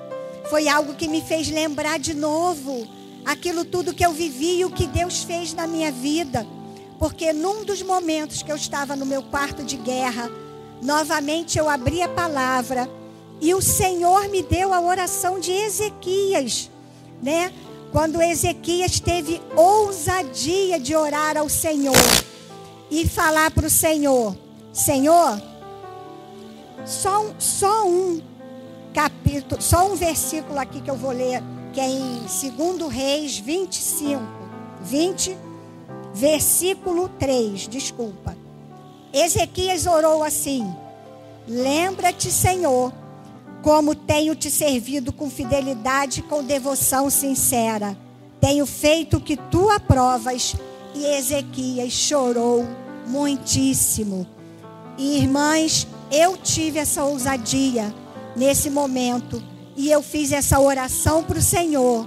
[0.51, 2.87] Foi algo que me fez lembrar de novo
[3.25, 6.47] aquilo tudo que eu vivi e o que Deus fez na minha vida.
[6.99, 10.31] Porque num dos momentos que eu estava no meu quarto de guerra,
[10.83, 12.89] novamente eu abri a palavra
[13.41, 16.71] e o Senhor me deu a oração de Ezequias,
[17.23, 17.53] né?
[17.93, 21.95] Quando Ezequias teve ousadia de orar ao Senhor
[22.91, 24.37] e falar para o Senhor:
[24.73, 25.41] Senhor,
[26.85, 28.21] só um, só um
[28.93, 34.21] capítulo, só um versículo aqui que eu vou ler que é em 2 Reis 25,
[34.83, 35.37] 20,
[36.13, 38.37] versículo 3, desculpa.
[39.13, 40.69] Ezequias orou assim:
[41.47, 42.93] Lembra-te, Senhor,
[43.63, 47.97] como tenho te servido com fidelidade e com devoção sincera.
[48.41, 50.55] Tenho feito o que tu aprovas.
[50.95, 52.67] E Ezequias chorou
[53.07, 54.27] muitíssimo.
[54.97, 57.95] E, irmãs, eu tive essa ousadia
[58.35, 59.43] nesse momento
[59.77, 62.07] e eu fiz essa oração para o Senhor.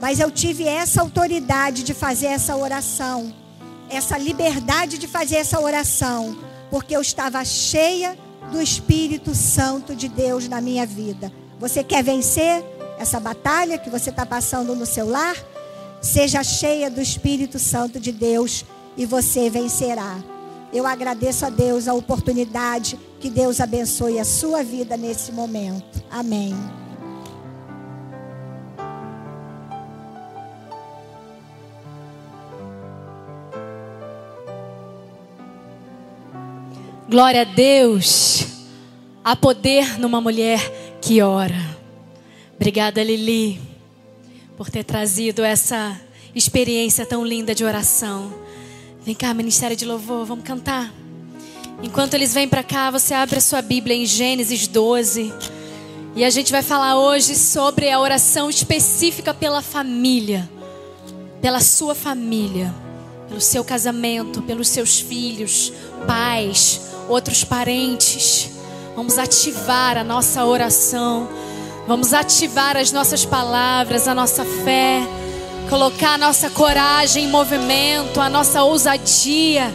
[0.00, 3.32] Mas eu tive essa autoridade de fazer essa oração,
[3.88, 6.36] essa liberdade de fazer essa oração,
[6.70, 8.18] porque eu estava cheia
[8.50, 11.32] do Espírito Santo de Deus na minha vida.
[11.58, 12.64] Você quer vencer
[12.98, 15.36] essa batalha que você está passando no seu lar?
[16.00, 18.64] Seja cheia do Espírito Santo de Deus
[18.96, 20.18] e você vencerá.
[20.72, 22.98] Eu agradeço a Deus a oportunidade.
[23.20, 26.02] Que Deus abençoe a sua vida nesse momento.
[26.10, 26.54] Amém.
[37.08, 38.44] Glória a Deus.
[39.22, 40.58] Há poder numa mulher
[41.00, 41.54] que ora.
[42.56, 43.60] Obrigada, Lili,
[44.56, 46.00] por ter trazido essa
[46.34, 48.34] experiência tão linda de oração.
[49.04, 50.92] Vem cá, Ministério de Louvor, vamos cantar.
[51.80, 55.32] Enquanto eles vêm para cá, você abre a sua Bíblia em Gênesis 12.
[56.16, 60.50] E a gente vai falar hoje sobre a oração específica pela família,
[61.40, 62.74] pela sua família,
[63.28, 65.72] pelo seu casamento, pelos seus filhos,
[66.04, 68.50] pais, outros parentes.
[68.94, 71.28] Vamos ativar a nossa oração,
[71.86, 75.02] vamos ativar as nossas palavras, a nossa fé,
[75.68, 79.72] colocar a nossa coragem em movimento, a nossa ousadia.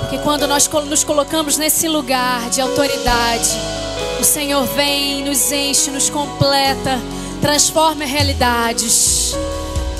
[0.00, 3.50] Porque quando nós nos colocamos nesse lugar de autoridade,
[4.20, 6.98] o Senhor vem, nos enche, nos completa,
[7.42, 9.34] transforma realidades.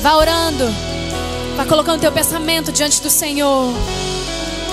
[0.00, 0.64] Vá orando,
[1.56, 3.70] vá colocando teu pensamento diante do Senhor.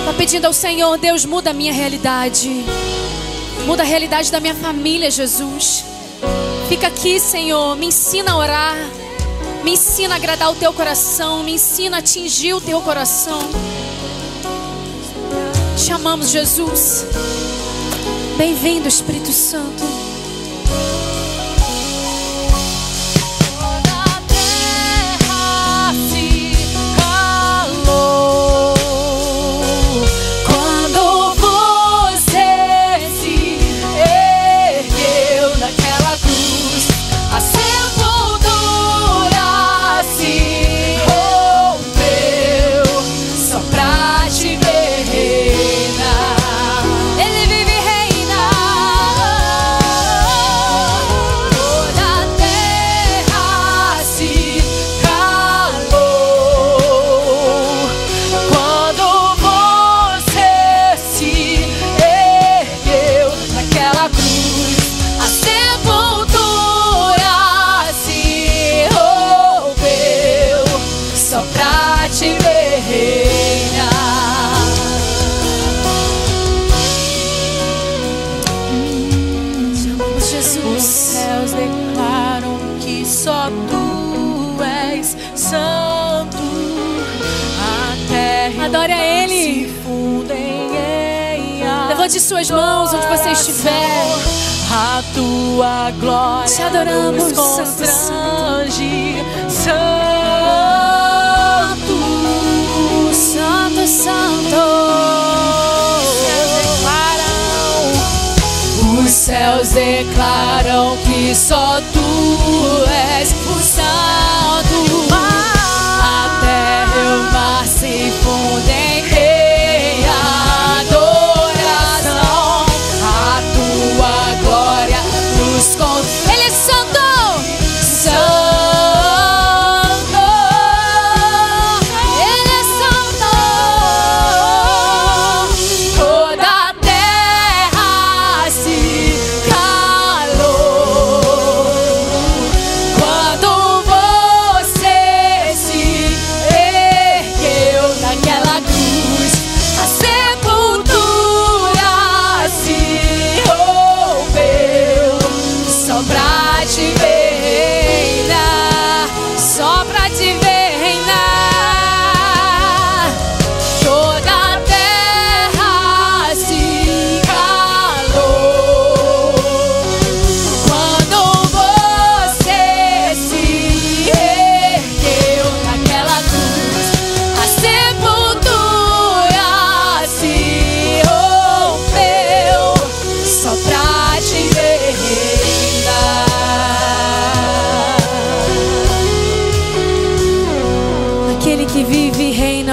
[0.04, 2.64] Vá pedindo ao Senhor, Deus, muda a minha realidade.
[3.66, 5.84] Muda a realidade da minha família, Jesus.
[6.68, 8.76] Fica aqui, Senhor, me ensina a orar.
[9.62, 13.40] Me ensina a agradar o teu coração, me ensina a atingir o teu coração.
[15.76, 17.06] Te amamos, Jesus.
[18.36, 20.11] Bem-vindo, Espírito Santo.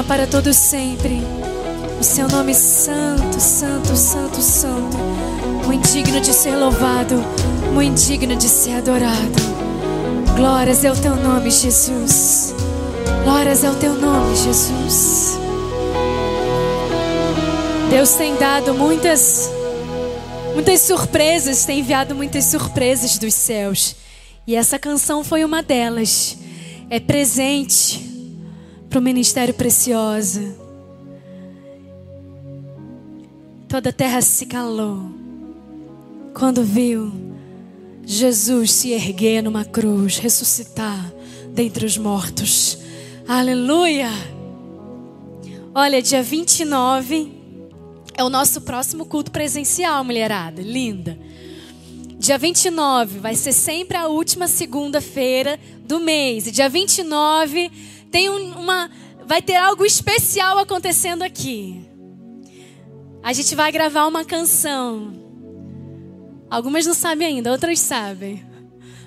[0.09, 1.21] Para todo sempre.
[1.99, 4.97] O seu nome santo, santo, santo, santo.
[5.67, 7.13] Muito digno de ser louvado,
[7.73, 9.39] muito digno de ser adorado.
[10.35, 12.55] Glórias é o teu nome, Jesus.
[13.23, 15.37] Glórias é o teu nome, Jesus.
[17.91, 19.51] Deus tem dado muitas
[20.55, 23.95] muitas surpresas, tem enviado muitas surpresas dos céus.
[24.47, 26.35] E essa canção foi uma delas.
[26.89, 28.08] é presente
[28.89, 30.55] para o ministério preciosa.
[33.67, 35.11] Toda a terra se calou
[36.33, 37.11] quando viu
[38.03, 41.13] Jesus se erguer numa cruz, ressuscitar
[41.53, 42.79] dentre os mortos.
[43.27, 44.09] Aleluia!
[45.75, 47.31] Olha, dia 29
[48.17, 50.63] é o nosso próximo culto presencial, mulherada.
[50.63, 51.17] Linda.
[52.17, 56.47] Dia 29 vai ser sempre a última segunda-feira do mês.
[56.47, 57.71] E dia 29
[58.11, 58.89] tem uma
[59.25, 61.87] vai ter algo especial acontecendo aqui.
[63.21, 65.13] A gente vai gravar uma canção.
[66.49, 68.43] Algumas não sabem ainda, outras sabem.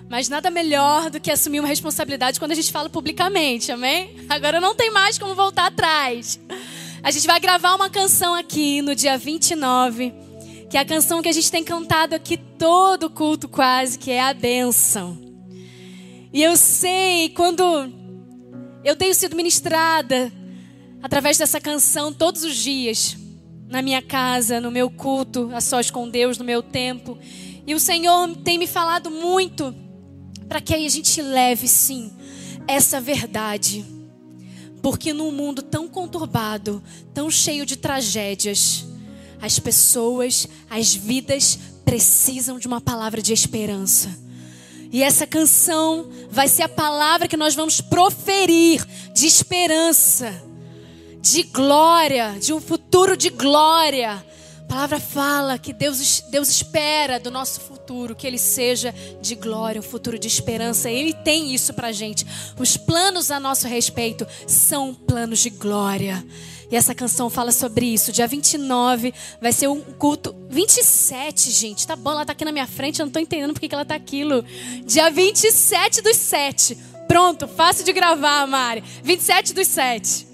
[0.08, 4.14] Mas nada melhor do que assumir uma responsabilidade quando a gente fala publicamente, amém?
[4.28, 6.38] Agora não tem mais como voltar atrás.
[7.02, 10.12] A gente vai gravar uma canção aqui no dia 29,
[10.70, 14.20] que é a canção que a gente tem cantado aqui todo culto quase, que é
[14.20, 15.18] a bênção.
[16.32, 18.01] E eu sei quando
[18.84, 20.32] eu tenho sido ministrada
[21.02, 23.16] através dessa canção todos os dias,
[23.68, 27.18] na minha casa, no meu culto, a sós com Deus, no meu tempo.
[27.66, 29.74] E o Senhor tem me falado muito
[30.48, 32.12] para que a gente leve, sim,
[32.66, 33.84] essa verdade.
[34.82, 36.82] Porque num mundo tão conturbado,
[37.14, 38.84] tão cheio de tragédias,
[39.40, 44.10] as pessoas, as vidas precisam de uma palavra de esperança.
[44.92, 50.30] E essa canção vai ser a palavra que nós vamos proferir de esperança,
[51.18, 54.22] de glória, de um futuro de glória.
[54.58, 59.80] A palavra fala que Deus, Deus espera do nosso futuro que ele seja de glória,
[59.80, 60.90] um futuro de esperança.
[60.90, 62.26] Ele tem isso pra gente.
[62.58, 66.22] Os planos a nosso respeito são planos de glória.
[66.72, 68.10] E essa canção fala sobre isso.
[68.10, 69.12] Dia 29
[69.42, 70.34] vai ser um culto.
[70.48, 71.86] 27, gente.
[71.86, 73.84] Tá bom, ela tá aqui na minha frente, eu não tô entendendo porque que ela
[73.84, 74.42] tá aquilo.
[74.86, 76.78] Dia 27 dos 7.
[77.06, 78.82] Pronto, fácil de gravar, Mari.
[79.04, 80.26] 27 dos 7.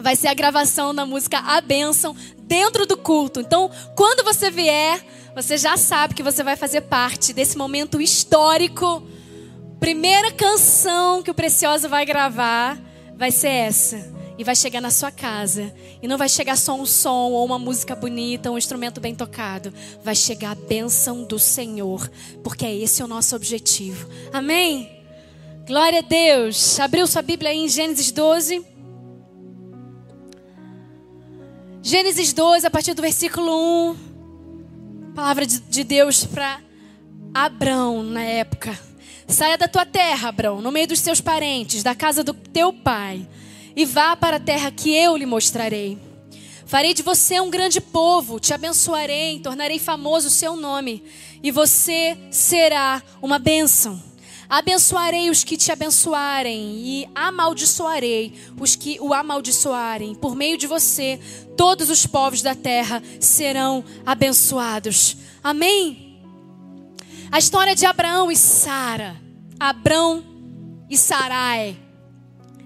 [0.00, 3.40] Vai ser a gravação da música A Bênção dentro do culto.
[3.40, 9.02] Então, quando você vier, você já sabe que você vai fazer parte desse momento histórico.
[9.80, 12.78] Primeira canção que o Preciosa vai gravar
[13.16, 15.70] vai ser essa e vai chegar na sua casa.
[16.00, 19.70] E não vai chegar só um som ou uma música bonita, um instrumento bem tocado.
[20.02, 22.10] Vai chegar a bênção do Senhor,
[22.42, 24.08] porque é esse o nosso objetivo.
[24.32, 24.90] Amém?
[25.66, 26.80] Glória a Deus.
[26.80, 28.64] Abriu sua Bíblia aí em Gênesis 12.
[31.82, 33.96] Gênesis 12, a partir do versículo 1.
[35.14, 36.62] Palavra de Deus para
[37.34, 38.80] Abrão na época.
[39.28, 43.28] Saia da tua terra, Abrão, no meio dos seus parentes, da casa do teu pai
[43.80, 45.96] e vá para a terra que eu lhe mostrarei.
[46.66, 51.02] Farei de você um grande povo, te abençoarei, tornarei famoso o seu nome,
[51.42, 53.98] e você será uma bênção.
[54.50, 60.14] Abençoarei os que te abençoarem e amaldiçoarei os que o amaldiçoarem.
[60.14, 61.18] Por meio de você,
[61.56, 65.16] todos os povos da terra serão abençoados.
[65.42, 66.20] Amém?
[67.32, 69.16] A história de Abraão e Sara.
[69.58, 70.22] Abrão
[70.90, 71.79] e Sarai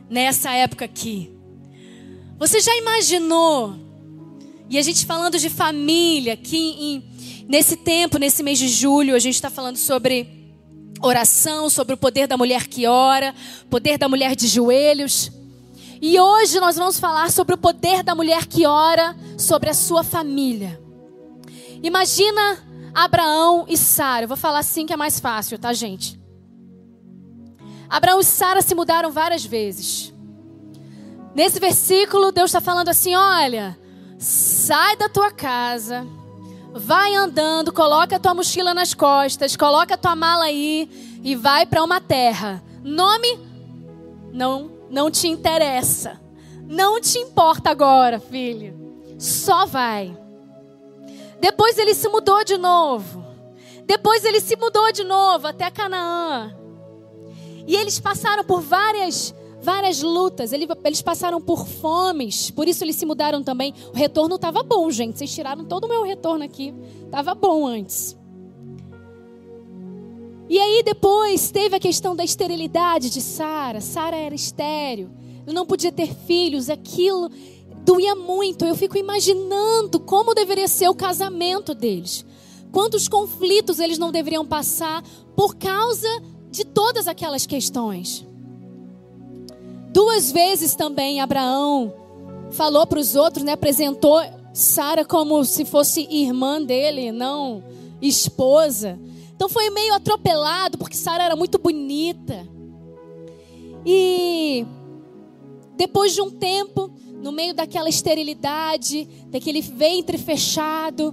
[0.09, 1.33] nessa época aqui.
[2.39, 3.75] Você já imaginou?
[4.69, 9.19] E a gente falando de família, aqui em, nesse tempo, nesse mês de julho, a
[9.19, 10.45] gente está falando sobre
[11.01, 13.35] oração, sobre o poder da mulher que ora,
[13.69, 15.31] poder da mulher de joelhos.
[16.01, 20.03] E hoje nós vamos falar sobre o poder da mulher que ora sobre a sua
[20.03, 20.81] família.
[21.83, 24.25] Imagina Abraão e Sara.
[24.25, 26.19] Eu vou falar assim que é mais fácil, tá, gente?
[27.95, 30.12] Abraão e Sara se mudaram várias vezes.
[31.32, 33.78] Nesse versículo, Deus está falando assim: olha,
[34.18, 36.05] sai da tua casa,
[36.72, 41.66] vai andando, coloca a tua mochila nas costas, coloca a tua mala aí e vai
[41.66, 42.61] para uma terra.
[42.82, 43.38] Nome
[44.32, 46.20] não, não te interessa.
[46.66, 48.74] Não te importa agora, filho.
[49.20, 50.18] Só vai.
[51.38, 53.24] Depois ele se mudou de novo.
[53.86, 56.64] Depois ele se mudou de novo até Canaã.
[57.67, 59.35] E eles passaram por várias
[59.65, 63.73] várias lutas, eles passaram por fomes, por isso eles se mudaram também.
[63.93, 65.19] O retorno estava bom, gente.
[65.19, 66.75] Vocês tiraram todo o meu retorno aqui.
[67.07, 68.15] Estava bom antes.
[70.49, 73.81] E aí depois teve a questão da esterilidade de Sara.
[73.81, 75.11] Sara era estéril,
[75.47, 76.69] não podia ter filhos.
[76.69, 77.31] Aquilo
[77.85, 78.67] doía muito.
[78.67, 82.27] Eu fico imaginando como deveria ser o casamento deles.
[82.71, 85.03] Quantos conflitos eles não deveriam passar
[85.35, 86.09] por causa
[86.55, 88.25] de todas aquelas questões.
[89.93, 91.93] Duas vezes também Abraão
[92.53, 97.65] falou para os outros, né, apresentou Sara como se fosse irmã dele, não
[98.01, 98.97] esposa.
[99.35, 102.47] Então foi meio atropelado porque Sara era muito bonita.
[103.85, 104.65] E
[105.77, 106.89] depois de um tempo,
[107.21, 111.13] no meio daquela esterilidade, daquele ventre fechado,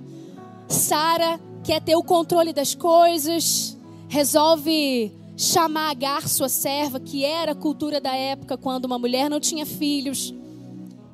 [0.67, 3.75] Sara quer ter o controle das coisas,
[4.07, 5.11] resolve
[5.41, 9.65] chamar Agar, sua serva, que era a cultura da época quando uma mulher não tinha
[9.65, 10.31] filhos.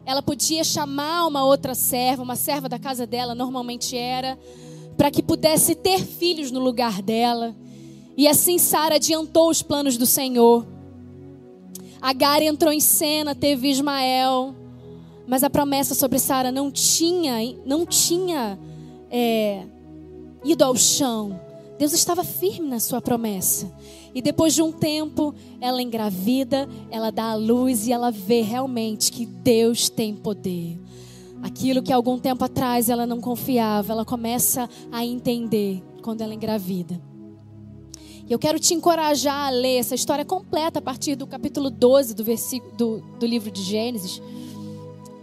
[0.06, 4.38] Ela podia chamar uma outra serva, uma serva da casa dela, normalmente era,
[4.98, 7.56] para que pudesse ter filhos no lugar dela.
[8.18, 10.68] E assim Sara adiantou os planos do Senhor.
[12.02, 14.54] Agar entrou em cena, teve Ismael,
[15.26, 18.60] mas a promessa sobre Sara não tinha, não tinha
[19.10, 19.64] é,
[20.44, 21.40] ido ao chão.
[21.78, 23.72] Deus estava firme na sua promessa.
[24.18, 29.12] E depois de um tempo, ela engravida, ela dá a luz e ela vê realmente
[29.12, 30.80] que Deus tem poder.
[31.44, 37.00] Aquilo que algum tempo atrás ela não confiava, ela começa a entender quando ela engravida.
[38.28, 42.16] E eu quero te encorajar a ler essa história completa a partir do capítulo 12
[42.16, 44.20] do, versículo, do, do livro de Gênesis.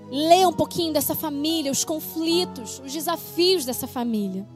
[0.09, 4.47] Leia um pouquinho dessa família, os conflitos, os desafios dessa família.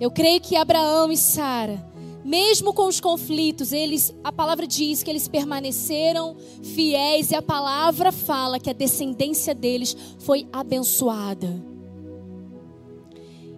[0.00, 1.94] Eu creio que Abraão e Sara,
[2.26, 8.10] mesmo com os conflitos, eles, a palavra diz que eles permaneceram fiéis e a palavra
[8.10, 11.64] fala que a descendência deles foi abençoada.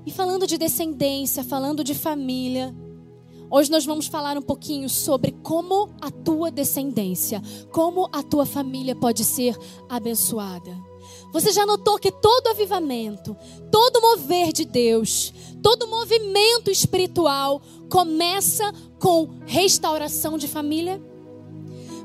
[0.05, 2.77] E falando de descendência, falando de família,
[3.51, 7.41] Hoje nós vamos falar um pouquinho sobre como a tua descendência,
[7.73, 9.57] como a tua família pode ser
[9.89, 10.77] abençoada.
[11.33, 13.35] Você já notou que todo avivamento,
[13.71, 21.01] todo mover de Deus, todo movimento espiritual começa com restauração de família?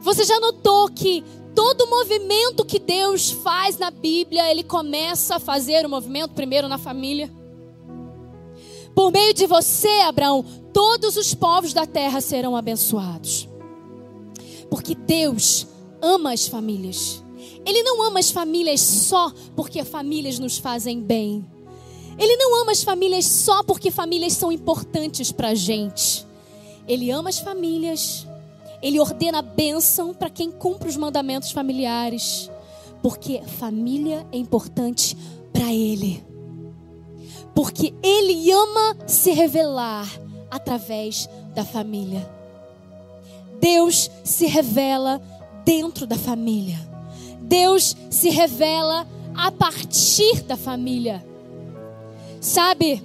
[0.02, 1.24] Você já notou que
[1.56, 6.78] todo movimento que Deus faz na Bíblia, ele começa a fazer o movimento primeiro na
[6.78, 7.32] família?
[8.96, 13.48] Por meio de você, Abraão, todos os povos da terra serão abençoados.
[14.70, 15.68] Porque Deus
[16.02, 17.24] ama as famílias.
[17.66, 21.46] Ele não ama as famílias só porque famílias nos fazem bem.
[22.18, 26.26] Ele não ama as famílias só porque famílias são importantes para a gente.
[26.88, 28.28] Ele ama as famílias.
[28.82, 32.50] Ele ordena a bênção para quem cumpre os mandamentos familiares.
[33.02, 35.18] Porque família é importante
[35.52, 36.24] para Ele
[37.54, 40.10] porque Ele ama se revelar
[40.50, 42.30] através da família.
[43.60, 45.22] Deus se revela
[45.64, 46.80] dentro da família.
[47.40, 51.26] Deus se revela a partir da família.
[52.44, 53.02] Sabe,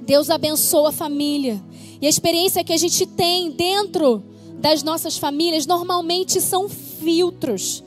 [0.00, 1.62] Deus abençoa a família.
[2.02, 4.20] E a experiência que a gente tem dentro
[4.58, 7.84] das nossas famílias normalmente são filtros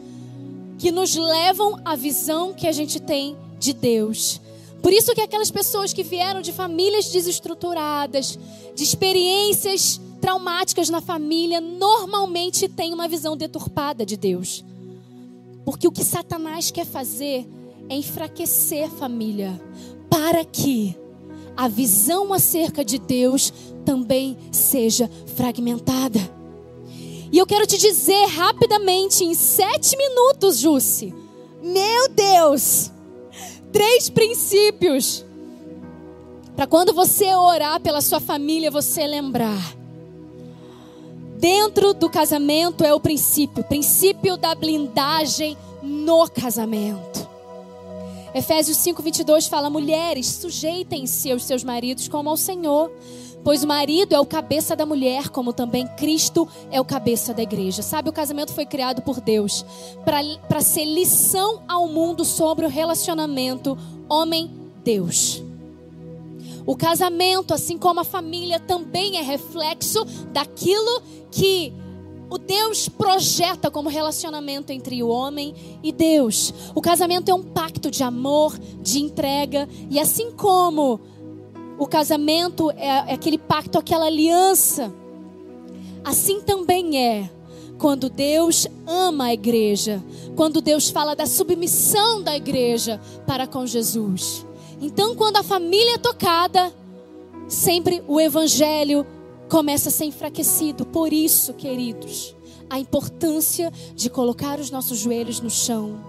[0.78, 4.40] que nos levam à visão que a gente tem de Deus.
[4.82, 8.40] Por isso que aquelas pessoas que vieram de famílias desestruturadas,
[8.74, 14.64] de experiências traumáticas na família, normalmente têm uma visão deturpada de Deus.
[15.66, 17.46] Porque o que Satanás quer fazer
[17.90, 19.60] é enfraquecer a família,
[20.10, 20.98] para que
[21.56, 23.54] a visão acerca de Deus
[23.86, 26.20] também seja fragmentada.
[27.32, 31.14] E eu quero te dizer rapidamente, em sete minutos, Jússi,
[31.62, 32.92] meu Deus,
[33.72, 35.26] três princípios
[36.56, 39.78] para quando você orar pela sua família, você lembrar.
[41.38, 47.29] Dentro do casamento é o princípio, princípio da blindagem no casamento.
[48.34, 52.92] Efésios 5:22 fala: "Mulheres, sujeitem-se aos seus maridos como ao Senhor,
[53.44, 57.42] Pois o marido é o cabeça da mulher, como também Cristo é o cabeça da
[57.42, 57.82] igreja.
[57.82, 59.66] Sabe, o casamento foi criado por Deus
[60.04, 63.78] para ser lição ao mundo sobre o relacionamento
[64.10, 65.42] homem-Deus.
[66.66, 71.02] O casamento, assim como a família, também é reflexo daquilo
[71.32, 71.74] que
[72.30, 76.54] o Deus projeta como relacionamento entre o homem e Deus.
[76.76, 81.00] O casamento é um pacto de amor, de entrega, e assim como
[81.78, 84.94] o casamento é, é aquele pacto, aquela aliança.
[86.04, 87.30] Assim também é
[87.80, 90.04] quando Deus ama a igreja,
[90.36, 94.46] quando Deus fala da submissão da igreja para com Jesus.
[94.82, 96.74] Então, quando a família é tocada,
[97.48, 99.06] sempre o evangelho
[99.50, 100.86] começa a ser enfraquecido.
[100.86, 102.36] Por isso, queridos,
[102.70, 106.00] a importância de colocar os nossos joelhos no chão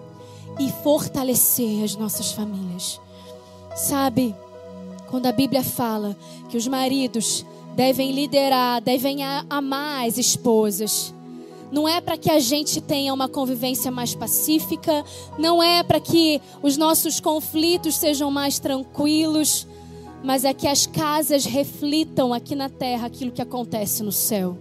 [0.58, 3.00] e fortalecer as nossas famílias.
[3.74, 4.34] Sabe?
[5.08, 6.16] Quando a Bíblia fala
[6.48, 11.14] que os maridos devem liderar, devem amar as esposas.
[11.72, 15.04] Não é para que a gente tenha uma convivência mais pacífica,
[15.38, 19.66] não é para que os nossos conflitos sejam mais tranquilos,
[20.22, 24.56] mas é que as casas reflitam aqui na terra aquilo que acontece no céu.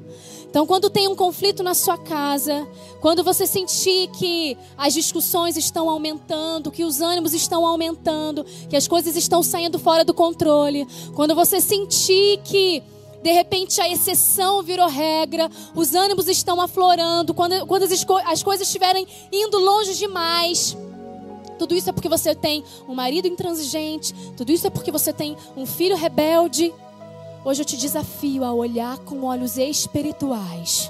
[0.50, 2.68] Então, quando tem um conflito na sua casa,
[3.00, 8.88] quando você sentir que as discussões estão aumentando, que os ânimos estão aumentando, que as
[8.88, 12.82] coisas estão saindo fora do controle, quando você sentir que
[13.22, 18.66] de repente a exceção virou regra, os ânimos estão aflorando, quando, quando as, as coisas
[18.66, 20.76] estiverem indo longe demais.
[21.60, 25.36] Tudo isso é porque você tem um marido intransigente, tudo isso é porque você tem
[25.58, 26.74] um filho rebelde.
[27.44, 30.90] Hoje eu te desafio a olhar com olhos espirituais.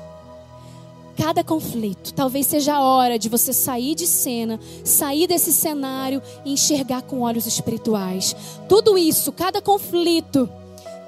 [1.18, 6.54] Cada conflito, talvez seja a hora de você sair de cena, sair desse cenário e
[6.54, 8.36] enxergar com olhos espirituais.
[8.70, 10.48] Tudo isso, cada conflito,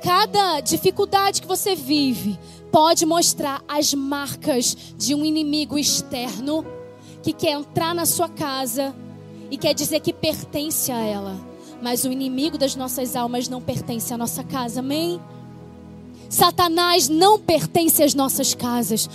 [0.04, 2.38] cada dificuldade que você vive,
[2.72, 6.66] pode mostrar as marcas de um inimigo externo
[7.22, 8.94] que quer entrar na sua casa
[9.52, 11.38] e quer dizer que pertence a ela.
[11.82, 15.20] Mas o inimigo das nossas almas não pertence à nossa casa, amém?
[16.30, 19.10] Satanás não pertence às nossas casas.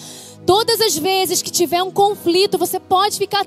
[0.45, 3.47] Todas as vezes que tiver um conflito, você pode ficar,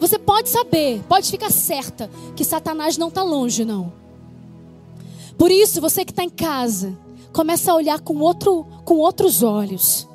[0.00, 3.92] você pode saber, pode ficar certa que Satanás não está longe, não.
[5.36, 6.96] Por isso, você que está em casa,
[7.32, 10.08] começa a olhar com, outro, com outros olhos.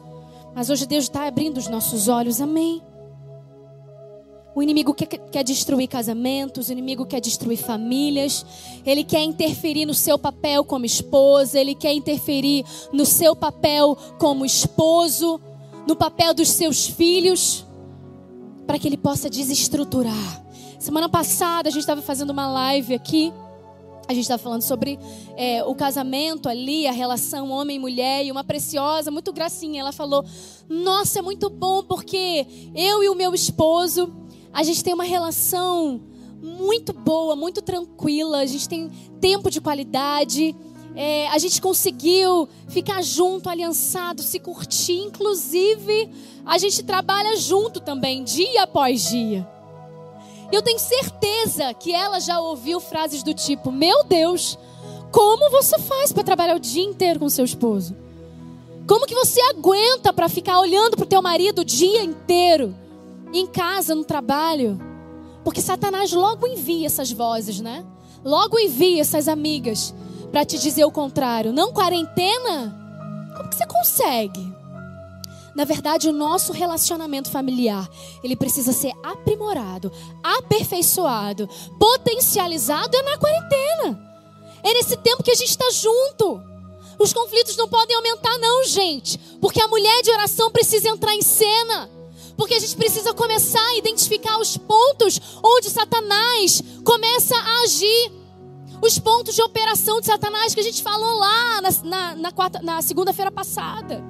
[0.55, 2.81] Mas hoje Deus está abrindo os nossos olhos, amém?
[4.55, 8.45] O inimigo quer, quer destruir casamentos, o inimigo quer destruir famílias,
[8.85, 14.45] ele quer interferir no seu papel como esposa, ele quer interferir no seu papel como
[14.45, 15.41] esposo,
[15.87, 17.65] no papel dos seus filhos,
[18.67, 20.43] para que ele possa desestruturar.
[20.77, 23.33] Semana passada a gente estava fazendo uma live aqui,
[24.07, 24.99] a gente estava falando sobre
[25.35, 29.91] é, o casamento ali, a relação homem e mulher, e uma preciosa, muito gracinha, ela
[29.91, 30.23] falou:
[30.69, 32.45] Nossa, é muito bom porque
[32.75, 34.22] eu e o meu esposo
[34.53, 35.99] a gente tem uma relação
[36.41, 40.55] muito boa, muito tranquila, a gente tem tempo de qualidade.
[40.95, 44.99] É, a gente conseguiu ficar junto, aliançado, se curtir.
[44.99, 46.09] Inclusive,
[46.45, 49.47] a gente trabalha junto também, dia após dia.
[50.51, 54.59] Eu tenho certeza que ela já ouviu frases do tipo: Meu Deus,
[55.11, 57.95] como você faz para trabalhar o dia inteiro com seu esposo?
[58.85, 62.75] Como que você aguenta para ficar olhando para o teu marido o dia inteiro?
[63.39, 64.79] Em casa, no trabalho.
[65.43, 67.85] Porque Satanás logo envia essas vozes, né?
[68.23, 69.93] Logo envia essas amigas
[70.31, 71.51] para te dizer o contrário.
[71.51, 72.79] Não quarentena?
[73.35, 74.53] Como que você consegue?
[75.55, 77.87] Na verdade, o nosso relacionamento familiar,
[78.23, 79.91] ele precisa ser aprimorado,
[80.23, 84.13] aperfeiçoado, potencializado é na quarentena.
[84.63, 86.41] É nesse tempo que a gente está junto.
[86.97, 89.19] Os conflitos não podem aumentar, não, gente.
[89.39, 91.89] Porque a mulher de oração precisa entrar em cena.
[92.43, 98.11] Porque a gente precisa começar a identificar os pontos onde Satanás começa a agir.
[98.81, 102.31] Os pontos de operação de Satanás que a gente falou lá na, na, na,
[102.61, 104.03] na segunda-feira passada.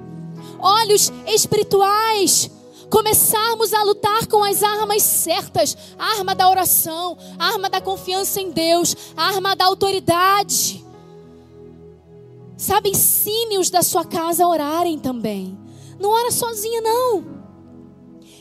[0.58, 2.50] Olhos espirituais.
[2.90, 8.96] Começarmos a lutar com as armas certas: arma da oração, arma da confiança em Deus,
[9.16, 10.84] arma da autoridade.
[12.56, 15.56] Sabe, ensine os da sua casa a orarem também.
[16.00, 17.33] Não ora sozinha, não.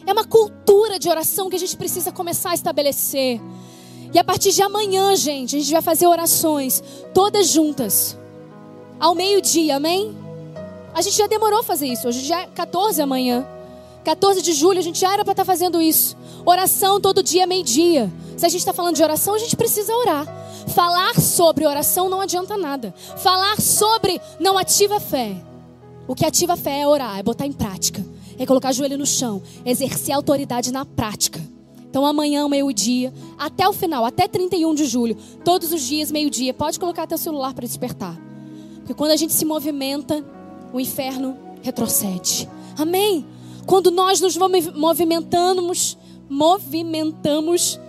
[0.05, 3.39] É uma cultura de oração que a gente precisa começar a estabelecer.
[4.13, 6.83] E a partir de amanhã, gente, a gente vai fazer orações
[7.13, 8.17] todas juntas.
[8.99, 10.15] Ao meio-dia, amém?
[10.93, 12.07] A gente já demorou fazer isso.
[12.07, 13.47] Hoje já é 14 amanhã.
[14.03, 16.17] 14 de julho, a gente já era para estar tá fazendo isso.
[16.45, 18.11] Oração todo dia, meio-dia.
[18.37, 20.27] Se a gente está falando de oração, a gente precisa orar.
[20.67, 22.93] Falar sobre oração não adianta nada.
[23.17, 25.35] Falar sobre não ativa a fé.
[26.07, 28.97] O que ativa a fé é orar, é botar em prática é colocar o joelho
[28.97, 31.41] no chão, exercer autoridade na prática.
[31.89, 35.15] Então amanhã, meio-dia, até o final, até 31 de julho,
[35.45, 38.19] todos os dias, meio-dia, pode colocar teu celular para despertar.
[38.77, 40.25] Porque quando a gente se movimenta,
[40.73, 42.49] o inferno retrocede.
[42.77, 43.25] Amém?
[43.65, 44.35] Quando nós nos
[44.75, 47.79] movimentamos, movimentamos,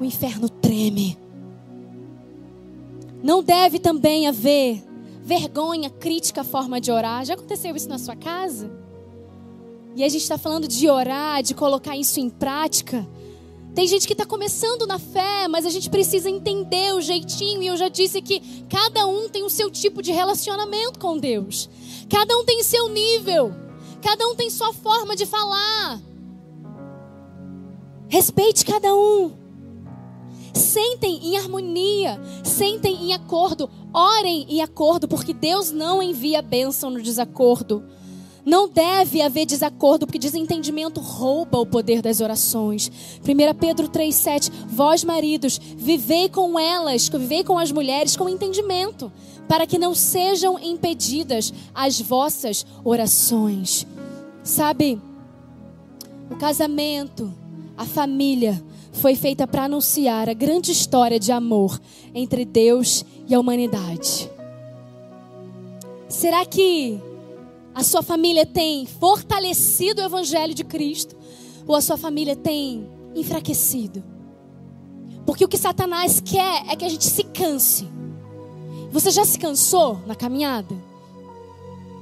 [0.00, 1.18] o inferno treme.
[3.22, 4.82] Não deve também haver
[5.22, 7.24] vergonha, crítica forma de orar.
[7.24, 8.70] Já aconteceu isso na sua casa?
[9.96, 13.06] E a gente está falando de orar, de colocar isso em prática.
[13.74, 17.62] Tem gente que está começando na fé, mas a gente precisa entender o jeitinho.
[17.62, 21.68] E eu já disse que cada um tem o seu tipo de relacionamento com Deus.
[22.08, 23.52] Cada um tem seu nível.
[24.00, 26.00] Cada um tem sua forma de falar.
[28.08, 29.32] Respeite cada um.
[30.52, 37.02] Sentem em harmonia, sentem em acordo, orem em acordo, porque Deus não envia bênção no
[37.02, 37.84] desacordo.
[38.44, 42.90] Não deve haver desacordo, porque desentendimento rouba o poder das orações.
[43.22, 49.10] 1 Pedro 3,7: Vós, maridos, vivei com elas, vivei com as mulheres com entendimento,
[49.48, 53.86] para que não sejam impedidas as vossas orações.
[54.42, 55.00] Sabe,
[56.30, 57.32] o casamento,
[57.76, 61.80] a família, foi feita para anunciar a grande história de amor
[62.14, 64.30] entre Deus e a humanidade.
[66.08, 67.00] Será que
[67.74, 71.16] a sua família tem fortalecido o Evangelho de Cristo
[71.66, 74.02] ou a sua família tem enfraquecido?
[75.26, 77.88] Porque o que Satanás quer é que a gente se canse.
[78.92, 80.74] Você já se cansou na caminhada?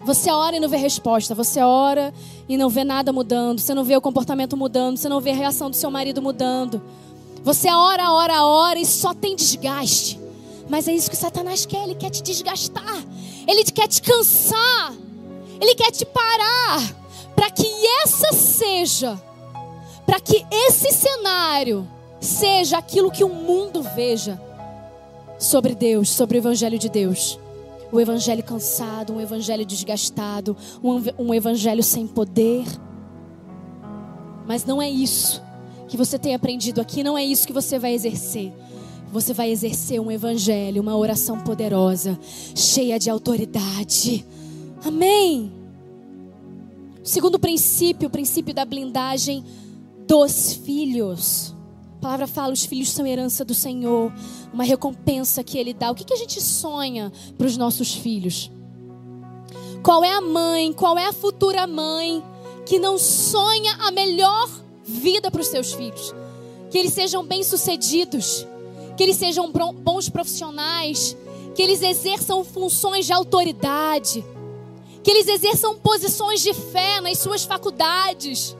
[0.04, 2.12] Você ora e não vê resposta, você ora
[2.48, 5.34] e não vê nada mudando, você não vê o comportamento mudando, você não vê a
[5.34, 6.82] reação do seu marido mudando.
[7.44, 10.20] Você ora, ora, ora e só tem desgaste.
[10.68, 13.04] Mas é isso que Satanás quer, ele quer te desgastar,
[13.46, 14.92] ele quer te cansar.
[15.62, 16.92] Ele quer te parar
[17.36, 17.64] para que
[18.02, 19.16] essa seja,
[20.04, 21.88] para que esse cenário
[22.20, 24.42] seja aquilo que o mundo veja
[25.38, 27.38] sobre Deus, sobre o Evangelho de Deus.
[27.92, 32.64] O Evangelho cansado, um Evangelho desgastado, um, um Evangelho sem poder.
[34.44, 35.40] Mas não é isso
[35.86, 38.52] que você tem aprendido aqui, não é isso que você vai exercer.
[39.12, 42.18] Você vai exercer um Evangelho, uma oração poderosa,
[42.52, 44.26] cheia de autoridade
[44.84, 45.52] Amém.
[47.04, 49.44] Segundo princípio, o princípio da blindagem
[50.06, 51.54] dos filhos.
[51.98, 54.12] A palavra fala: os filhos são herança do Senhor,
[54.52, 55.90] uma recompensa que Ele dá.
[55.90, 58.50] O que, que a gente sonha para os nossos filhos?
[59.82, 62.22] Qual é a mãe, qual é a futura mãe
[62.66, 64.48] que não sonha a melhor
[64.84, 66.14] vida para os seus filhos?
[66.70, 68.46] Que eles sejam bem-sucedidos,
[68.96, 71.16] que eles sejam bons profissionais,
[71.54, 74.24] que eles exerçam funções de autoridade
[75.02, 78.56] que eles exerçam posições de fé nas suas faculdades,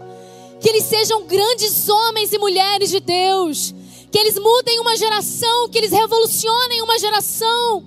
[0.61, 3.75] que eles sejam grandes homens e mulheres de Deus,
[4.11, 7.85] que eles mudem uma geração, que eles revolucionem uma geração.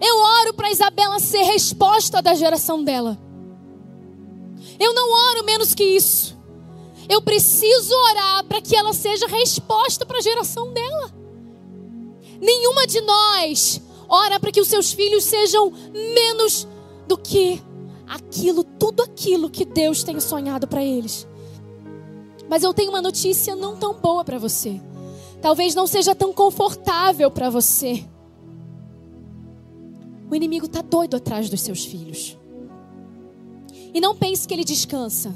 [0.00, 3.18] Eu oro para Isabela ser resposta da geração dela.
[4.78, 6.36] Eu não oro menos que isso.
[7.08, 11.12] Eu preciso orar para que ela seja resposta para a geração dela.
[12.40, 16.66] Nenhuma de nós ora para que os seus filhos sejam menos
[17.06, 17.62] do que
[18.06, 21.26] aquilo, tudo aquilo que Deus tem sonhado para eles.
[22.48, 24.80] Mas eu tenho uma notícia não tão boa para você.
[25.40, 28.04] Talvez não seja tão confortável para você.
[30.30, 32.38] O inimigo está doido atrás dos seus filhos.
[33.92, 35.34] E não pense que ele descansa.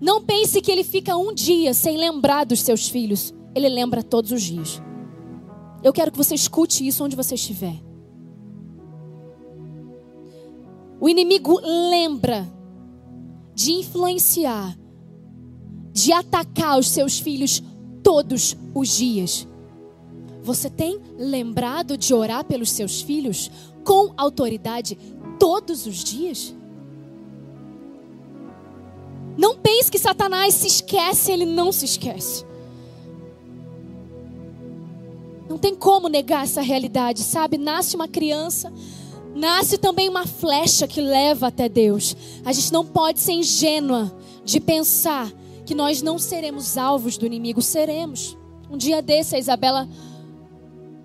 [0.00, 3.32] Não pense que ele fica um dia sem lembrar dos seus filhos.
[3.54, 4.82] Ele lembra todos os dias.
[5.82, 7.80] Eu quero que você escute isso onde você estiver.
[11.00, 12.46] O inimigo lembra
[13.54, 14.76] de influenciar,
[15.92, 17.62] de atacar os seus filhos
[18.02, 19.46] todos os dias.
[20.42, 23.50] Você tem lembrado de orar pelos seus filhos
[23.82, 24.98] com autoridade
[25.38, 26.54] todos os dias?
[29.36, 32.44] Não pense que Satanás se esquece, ele não se esquece.
[35.48, 37.58] Não tem como negar essa realidade, sabe?
[37.58, 38.72] Nasce uma criança,
[39.34, 42.16] nasce também uma flecha que leva até Deus.
[42.44, 45.30] A gente não pode ser ingênua de pensar
[45.66, 47.60] que nós não seremos alvos do inimigo.
[47.60, 48.36] Seremos.
[48.70, 49.88] Um dia desse, a Isabela,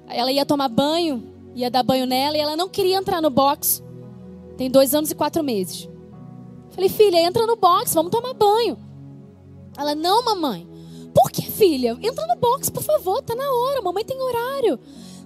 [0.07, 1.23] ela ia tomar banho,
[1.55, 3.84] ia dar banho nela e ela não queria entrar no box.
[4.57, 5.89] Tem dois anos e quatro meses.
[6.71, 8.77] Falei, filha, entra no box, vamos tomar banho.
[9.77, 10.67] Ela, não, mamãe.
[11.13, 11.97] Por que, filha?
[12.01, 14.80] Entra no box, por favor, tá na hora, mamãe tem horário.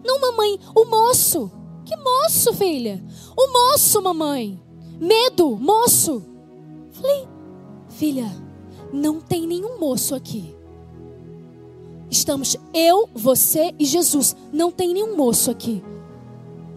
[0.03, 1.51] Não, mamãe, o moço.
[1.93, 3.03] Que moço, filha?
[3.37, 4.59] O moço, mamãe.
[4.99, 6.23] Medo, moço.
[6.91, 7.27] Falei,
[7.87, 8.31] filha,
[8.91, 10.55] não tem nenhum moço aqui.
[12.09, 14.35] Estamos eu, você e Jesus.
[14.51, 15.83] Não tem nenhum moço aqui.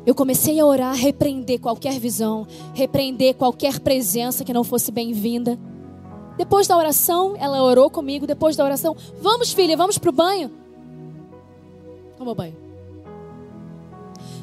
[0.05, 5.59] Eu comecei a orar, repreender qualquer visão, repreender qualquer presença que não fosse bem-vinda.
[6.37, 8.27] Depois da oração, ela orou comigo.
[8.27, 10.51] Depois da oração, vamos, filha, vamos para o banho.
[12.19, 12.66] Ao banho.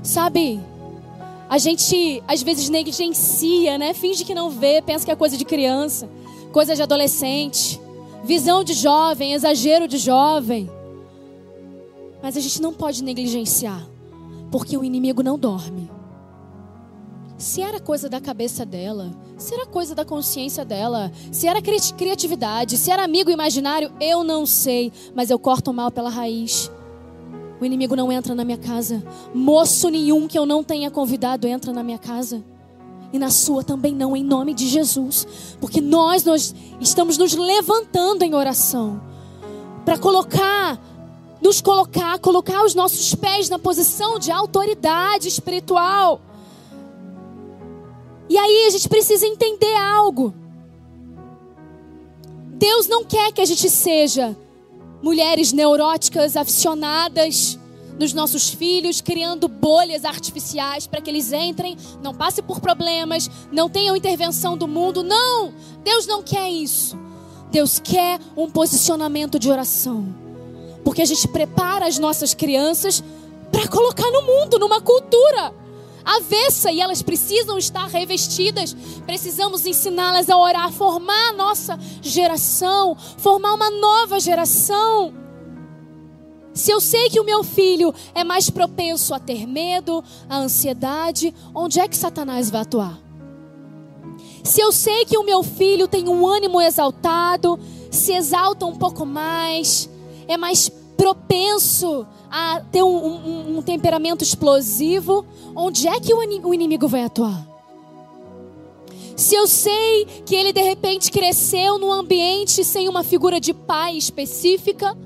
[0.03, 0.59] Sabe,
[1.49, 3.93] a gente às vezes negligencia, né?
[3.93, 6.09] Finge que não vê, pensa que é coisa de criança,
[6.51, 7.79] coisa de adolescente,
[8.23, 10.69] visão de jovem, exagero de jovem.
[12.21, 13.87] Mas a gente não pode negligenciar,
[14.51, 15.89] porque o inimigo não dorme.
[17.37, 22.77] Se era coisa da cabeça dela, se era coisa da consciência dela, se era criatividade,
[22.77, 26.69] se era amigo imaginário, eu não sei, mas eu corto o mal pela raiz.
[27.63, 29.01] O inimigo não entra na minha casa.
[29.33, 32.43] Moço nenhum que eu não tenha convidado entra na minha casa.
[33.13, 35.55] e na sua também não, em nome de Jesus.
[35.61, 39.01] Porque nós, nós estamos nos levantando em oração
[39.85, 40.77] para colocar,
[41.41, 46.19] nos colocar, colocar os nossos pés na posição de autoridade espiritual.
[48.27, 50.33] E aí a gente precisa entender algo.
[52.55, 54.35] Deus não quer que a gente seja
[55.03, 57.59] mulheres neuróticas, aficionadas
[57.99, 63.69] nos nossos filhos, criando bolhas artificiais para que eles entrem, não passem por problemas, não
[63.69, 65.03] tenham intervenção do mundo.
[65.03, 65.53] Não!
[65.83, 66.97] Deus não quer isso.
[67.51, 70.07] Deus quer um posicionamento de oração.
[70.85, 73.03] Porque a gente prepara as nossas crianças
[73.51, 75.53] para colocar no mundo, numa cultura
[76.05, 78.75] avessa e elas precisam estar revestidas.
[79.05, 85.13] Precisamos ensiná-las a orar, formar a nossa geração, formar uma nova geração.
[86.53, 91.33] Se eu sei que o meu filho é mais propenso a ter medo, a ansiedade,
[91.53, 92.99] onde é que Satanás vai atuar?
[94.43, 99.05] Se eu sei que o meu filho tem um ânimo exaltado, se exalta um pouco
[99.05, 99.89] mais,
[100.27, 100.69] é mais
[101.03, 107.45] propenso a ter um, um, um temperamento explosivo, onde é que o inimigo vai atuar?
[109.13, 113.97] Se eu sei que ele de repente cresceu num ambiente sem uma figura de pai
[113.97, 114.97] específica,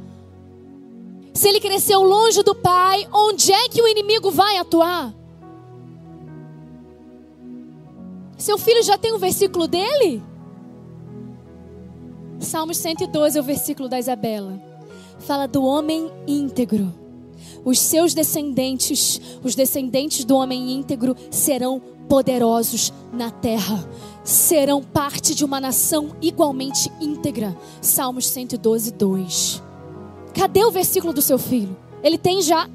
[1.34, 5.12] se ele cresceu longe do pai, onde é que o inimigo vai atuar?
[8.38, 10.22] Seu filho já tem o um versículo dele?
[12.39, 14.66] Salmos 112 é o versículo da Isabela.
[15.20, 16.93] Fala do homem íntegro.
[17.65, 23.88] Os seus descendentes, os descendentes do homem íntegro, serão poderosos na terra.
[24.24, 27.57] Serão parte de uma nação igualmente íntegra.
[27.82, 29.63] Salmos 112, 2.
[30.34, 31.76] Cadê o versículo do seu filho?
[32.03, 32.70] Ele tem já.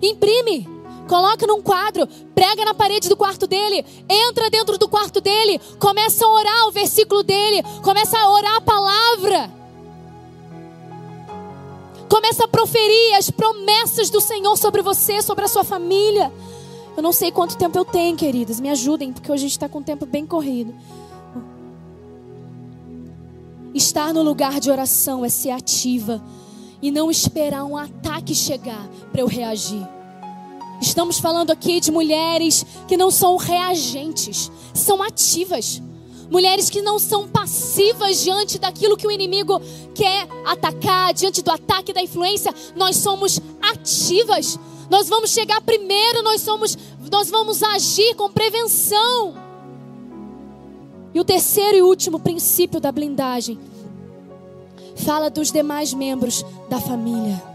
[0.00, 0.68] Imprime.
[1.08, 6.24] Coloca num quadro, prega na parede do quarto dele, entra dentro do quarto dele, começa
[6.24, 9.63] a orar o versículo dele, começa a orar a palavra.
[12.08, 16.32] Começa a proferir as promessas do Senhor sobre você, sobre a sua família.
[16.96, 18.60] Eu não sei quanto tempo eu tenho, queridas.
[18.60, 20.74] Me ajudem, porque hoje a gente está com o tempo bem corrido.
[23.74, 26.22] Estar no lugar de oração é ser ativa
[26.80, 29.84] e não esperar um ataque chegar para eu reagir.
[30.80, 35.82] Estamos falando aqui de mulheres que não são reagentes, são ativas.
[36.30, 39.60] Mulheres que não são passivas diante daquilo que o inimigo
[39.94, 44.58] quer atacar, diante do ataque da influência, nós somos ativas.
[44.90, 46.76] Nós vamos chegar primeiro, nós somos
[47.10, 49.34] nós vamos agir com prevenção.
[51.12, 53.58] E o terceiro e último princípio da blindagem
[54.96, 57.53] fala dos demais membros da família.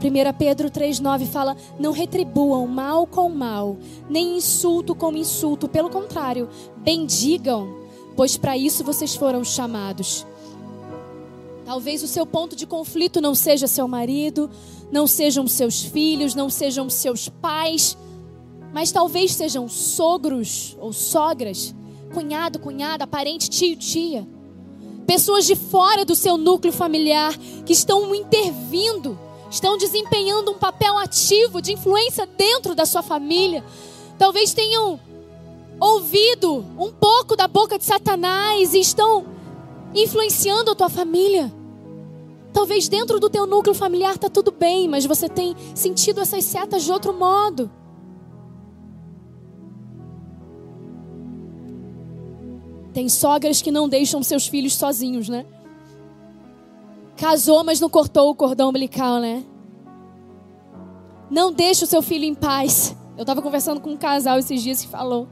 [0.00, 3.76] 1 Pedro 3,9 fala: Não retribuam mal com mal,
[4.08, 7.74] nem insulto com insulto, pelo contrário, bendigam,
[8.16, 10.26] pois para isso vocês foram chamados.
[11.64, 14.48] Talvez o seu ponto de conflito não seja seu marido,
[14.90, 17.98] não sejam seus filhos, não sejam seus pais,
[18.72, 21.74] mas talvez sejam sogros ou sogras,
[22.14, 24.26] cunhado, cunhada, parente, tio, tia
[25.08, 27.34] pessoas de fora do seu núcleo familiar
[27.64, 29.18] que estão intervindo,
[29.50, 33.64] estão desempenhando um papel ativo de influência dentro da sua família.
[34.18, 35.00] Talvez tenham
[35.80, 39.26] ouvido um pouco da boca de Satanás e estão
[39.94, 41.52] influenciando a tua família.
[42.52, 46.82] Talvez dentro do teu núcleo familiar está tudo bem, mas você tem sentido essas setas
[46.82, 47.70] de outro modo.
[52.92, 55.46] Tem sogras que não deixam seus filhos sozinhos, né?
[57.18, 59.44] Casou, mas não cortou o cordão umbilical, né?
[61.30, 62.96] Não deixa o seu filho em paz.
[63.16, 65.28] Eu estava conversando com um casal esses dias que falou.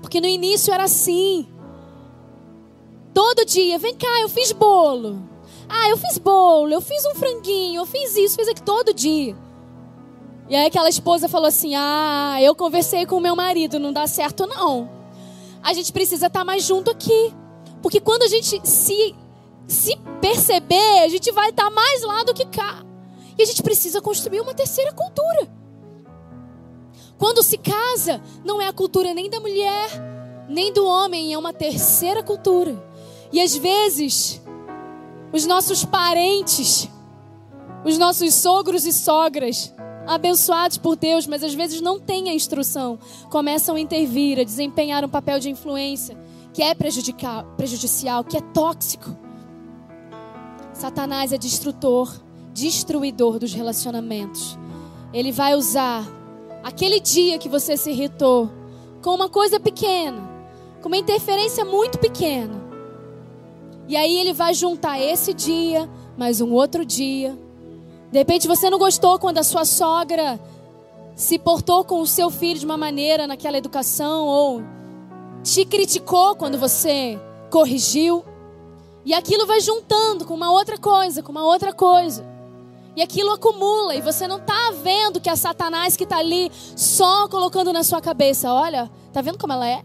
[0.00, 1.48] Porque no início era assim.
[3.12, 5.22] Todo dia, vem cá, eu fiz bolo.
[5.68, 9.36] Ah, eu fiz bolo, eu fiz um franguinho, eu fiz isso, fiz aquilo todo dia.
[10.48, 14.06] E aí aquela esposa falou assim: Ah, eu conversei com o meu marido, não dá
[14.06, 15.02] certo não
[15.62, 17.32] a gente precisa estar mais junto aqui.
[17.80, 19.14] Porque quando a gente se,
[19.72, 22.84] se perceber, a gente vai estar mais lá do que cá.
[23.36, 25.48] E a gente precisa construir uma terceira cultura.
[27.18, 29.88] Quando se casa, não é a cultura nem da mulher,
[30.48, 32.76] nem do homem, é uma terceira cultura.
[33.32, 34.42] E às vezes,
[35.32, 36.88] os nossos parentes,
[37.84, 39.72] os nossos sogros e sogras,
[40.06, 42.98] abençoados por Deus, mas às vezes não têm a instrução,
[43.30, 46.16] começam a intervir, a desempenhar um papel de influência
[46.52, 49.21] que é prejudicial, que é tóxico.
[50.82, 52.12] Satanás é destrutor,
[52.52, 54.58] destruidor dos relacionamentos.
[55.14, 56.04] Ele vai usar
[56.60, 58.50] aquele dia que você se irritou
[59.00, 60.20] com uma coisa pequena,
[60.82, 62.60] com uma interferência muito pequena.
[63.86, 65.88] E aí ele vai juntar esse dia,
[66.18, 67.38] mais um outro dia.
[68.10, 70.40] De repente você não gostou quando a sua sogra
[71.14, 74.62] se portou com o seu filho de uma maneira naquela educação ou
[75.44, 77.16] te criticou quando você
[77.52, 78.24] corrigiu.
[79.04, 82.24] E aquilo vai juntando com uma outra coisa, com uma outra coisa.
[82.94, 87.26] E aquilo acumula e você não está vendo que é Satanás que está ali só
[87.26, 88.52] colocando na sua cabeça.
[88.52, 89.82] Olha, tá vendo como ela é?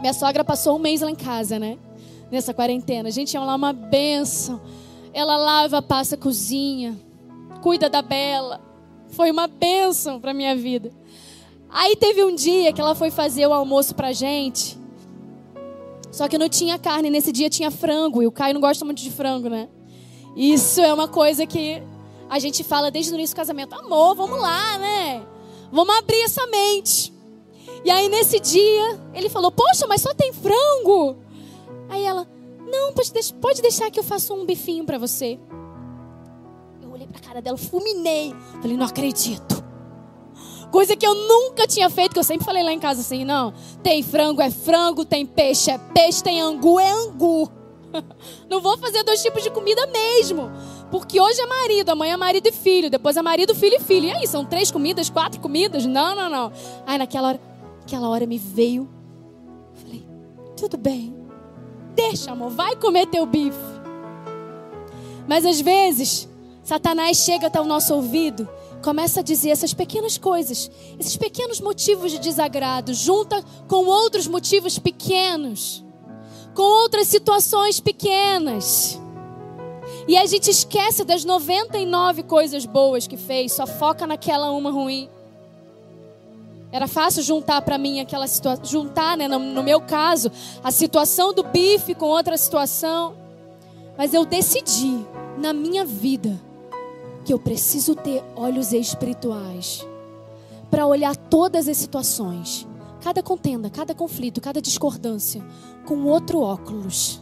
[0.00, 1.78] Minha sogra passou um mês lá em casa, né?
[2.30, 3.08] Nessa quarentena.
[3.08, 4.60] A gente é lá uma benção.
[5.12, 6.98] Ela lava, passa, cozinha,
[7.60, 8.60] cuida da Bela.
[9.08, 10.90] Foi uma benção para minha vida.
[11.68, 14.77] Aí teve um dia que ela foi fazer o almoço pra gente.
[16.10, 18.22] Só que não tinha carne, nesse dia tinha frango.
[18.22, 19.68] E o Caio não gosta muito de frango, né?
[20.36, 21.82] Isso é uma coisa que
[22.28, 23.74] a gente fala desde o início do casamento.
[23.74, 25.26] Amor, vamos lá, né?
[25.72, 27.12] Vamos abrir essa mente.
[27.84, 31.18] E aí nesse dia, ele falou: Poxa, mas só tem frango.
[31.88, 32.26] Aí ela:
[32.70, 32.92] Não,
[33.40, 35.38] pode, deixar que eu faça um bifinho para você.
[36.82, 38.34] Eu olhei pra cara dela, fulminei.
[38.60, 39.57] Falei: Não acredito.
[40.70, 43.52] Coisa que eu nunca tinha feito, que eu sempre falei lá em casa assim: Não,
[43.82, 47.50] tem frango é frango, tem peixe é peixe, tem angu é angu.
[48.48, 50.50] Não vou fazer dois tipos de comida mesmo.
[50.90, 54.06] Porque hoje é marido, amanhã é marido e filho, depois é marido, filho e filho.
[54.06, 55.84] E aí, são três comidas, quatro comidas?
[55.84, 56.52] Não, não, não.
[56.86, 57.40] Aí naquela hora,
[57.82, 58.88] aquela hora me veio.
[59.74, 60.06] Falei,
[60.56, 61.14] tudo bem.
[61.94, 63.58] Deixa, amor, vai comer teu bife.
[65.26, 66.28] Mas às vezes,
[66.62, 68.48] Satanás chega até o nosso ouvido,
[68.82, 74.78] começa a dizer essas pequenas coisas, esses pequenos motivos de desagrado, junta com outros motivos
[74.78, 75.84] pequenos
[76.58, 79.00] com outras situações pequenas.
[80.08, 85.08] E a gente esquece das 99 coisas boas que fez, só foca naquela uma ruim.
[86.72, 90.32] Era fácil juntar para mim aquela situação, juntar, né, no, no meu caso,
[90.64, 93.14] a situação do bife com outra situação.
[93.96, 95.06] Mas eu decidi
[95.38, 96.40] na minha vida
[97.28, 99.86] que eu preciso ter olhos espirituais
[100.70, 102.66] para olhar todas as situações,
[103.02, 105.44] cada contenda, cada conflito, cada discordância,
[105.84, 107.20] com outro óculos,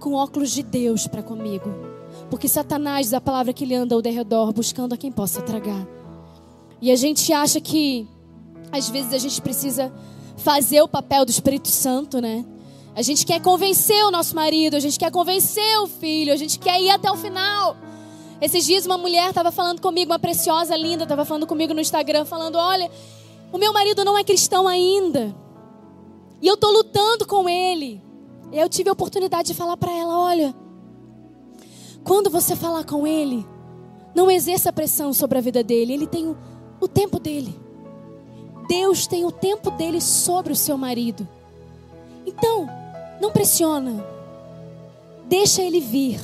[0.00, 1.68] com óculos de Deus para comigo.
[2.30, 5.86] Porque Satanás a palavra que ele anda ao derredor, buscando a quem possa tragar.
[6.80, 8.08] E a gente acha que,
[8.72, 9.92] às vezes, a gente precisa
[10.38, 12.42] fazer o papel do Espírito Santo, né?
[12.94, 16.58] A gente quer convencer o nosso marido, a gente quer convencer o filho, a gente
[16.58, 17.76] quer ir até o final.
[18.40, 22.24] Esses dias uma mulher estava falando comigo, uma preciosa, linda, estava falando comigo no Instagram,
[22.24, 22.90] falando: Olha,
[23.52, 25.34] o meu marido não é cristão ainda.
[26.40, 28.02] E eu estou lutando com ele.
[28.52, 30.54] E eu tive a oportunidade de falar para ela: olha,
[32.04, 33.46] quando você falar com ele,
[34.14, 35.94] não exerça pressão sobre a vida dele.
[35.94, 36.36] Ele tem o,
[36.80, 37.58] o tempo dele.
[38.68, 41.26] Deus tem o tempo dele sobre o seu marido.
[42.26, 42.68] Então,
[43.20, 44.04] não pressiona.
[45.26, 46.20] Deixa ele vir.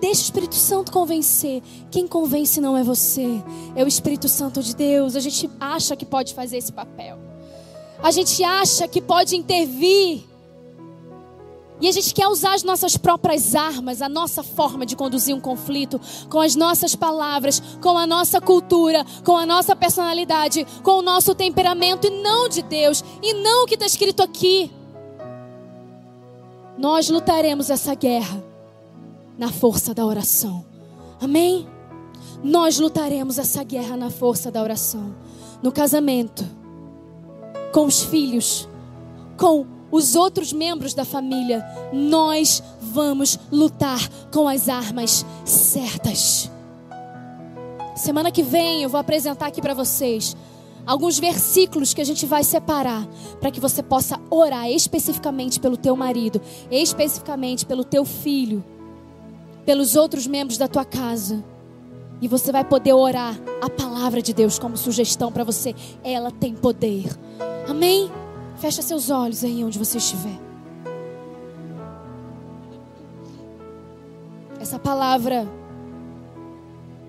[0.00, 1.62] Deixa o Espírito Santo convencer.
[1.90, 3.42] Quem convence não é você,
[3.74, 5.16] é o Espírito Santo de Deus.
[5.16, 7.18] A gente acha que pode fazer esse papel.
[8.02, 10.24] A gente acha que pode intervir.
[11.80, 15.40] E a gente quer usar as nossas próprias armas, a nossa forma de conduzir um
[15.40, 16.00] conflito,
[16.30, 21.34] com as nossas palavras, com a nossa cultura, com a nossa personalidade, com o nosso
[21.34, 24.70] temperamento, e não de Deus, e não o que está escrito aqui.
[26.78, 28.45] Nós lutaremos essa guerra
[29.38, 30.64] na força da oração.
[31.20, 31.66] Amém?
[32.42, 35.14] Nós lutaremos essa guerra na força da oração.
[35.62, 36.44] No casamento
[37.72, 38.68] com os filhos,
[39.36, 44.00] com os outros membros da família, nós vamos lutar
[44.32, 46.50] com as armas certas.
[47.94, 50.36] Semana que vem eu vou apresentar aqui para vocês
[50.86, 53.06] alguns versículos que a gente vai separar
[53.40, 56.40] para que você possa orar especificamente pelo teu marido,
[56.70, 58.64] especificamente pelo teu filho,
[59.66, 61.44] pelos outros membros da tua casa.
[62.22, 65.74] E você vai poder orar a palavra de Deus como sugestão para você.
[66.02, 67.04] Ela tem poder.
[67.68, 68.10] Amém?
[68.56, 70.38] Fecha seus olhos aí onde você estiver.
[74.58, 75.46] Essa palavra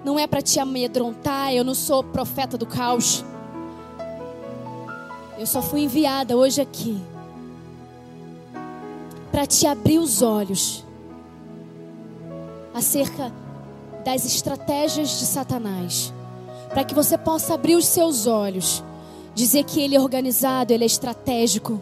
[0.04, 1.54] não é para te amedrontar.
[1.54, 3.24] Eu não sou profeta do caos.
[5.38, 7.00] Eu só fui enviada hoje aqui
[9.32, 10.87] para te abrir os olhos
[12.78, 13.34] acerca
[14.06, 16.14] das estratégias de Satanás,
[16.70, 18.84] para que você possa abrir os seus olhos
[19.34, 21.82] dizer que ele é organizado, ele é estratégico.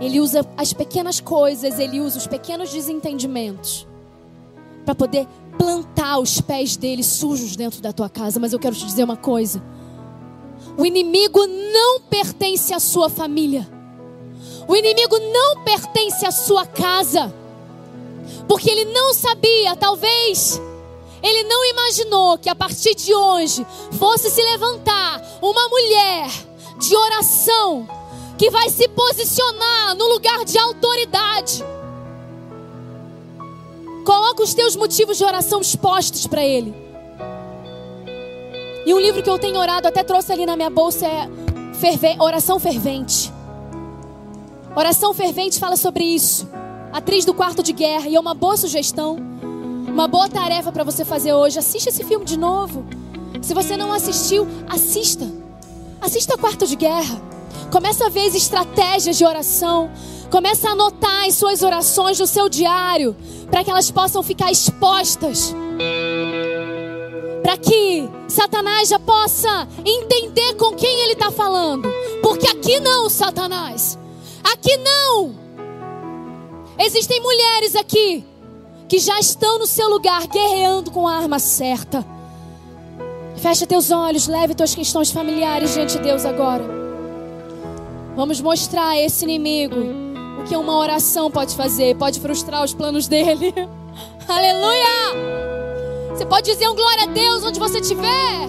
[0.00, 3.86] Ele usa as pequenas coisas, ele usa os pequenos desentendimentos
[4.84, 5.26] para poder
[5.58, 8.38] plantar os pés dele sujos dentro da tua casa.
[8.38, 9.62] Mas eu quero te dizer uma coisa:
[10.78, 13.68] O inimigo não pertence à sua família.
[14.68, 17.32] O inimigo não pertence à sua casa.
[18.48, 20.60] Porque ele não sabia, talvez,
[21.22, 23.66] ele não imaginou que a partir de hoje
[23.98, 26.30] fosse se levantar uma mulher
[26.78, 27.88] de oração
[28.38, 31.64] que vai se posicionar no lugar de autoridade.
[34.04, 36.74] Coloca os teus motivos de oração expostos para ele.
[38.84, 41.28] E um livro que eu tenho orado, até trouxe ali na minha bolsa, é
[41.74, 43.32] Ferve Oração Fervente.
[44.76, 46.48] Oração Fervente fala sobre isso.
[46.96, 48.08] Atriz do quarto de guerra.
[48.08, 49.18] E é uma boa sugestão.
[49.86, 51.58] Uma boa tarefa para você fazer hoje.
[51.58, 52.86] Assista esse filme de novo.
[53.42, 55.30] Se você não assistiu, assista.
[56.00, 57.20] Assista Quarto de Guerra.
[57.70, 59.90] Começa a ver as estratégias de oração.
[60.30, 63.14] Começa a anotar as suas orações no seu diário.
[63.50, 65.54] Para que elas possam ficar expostas
[67.42, 71.88] para que Satanás já possa entender com quem ele está falando.
[72.22, 73.98] Porque aqui não, Satanás.
[74.42, 75.45] Aqui não.
[76.78, 78.24] Existem mulheres aqui
[78.88, 82.04] que já estão no seu lugar guerreando com a arma certa.
[83.36, 86.64] Fecha teus olhos, leve tuas questões familiares diante de Deus agora.
[88.14, 89.76] Vamos mostrar a esse inimigo
[90.40, 93.52] o que uma oração pode fazer, pode frustrar os planos dele.
[94.28, 95.36] Aleluia!
[96.10, 98.48] Você pode dizer um glória a Deus onde você estiver.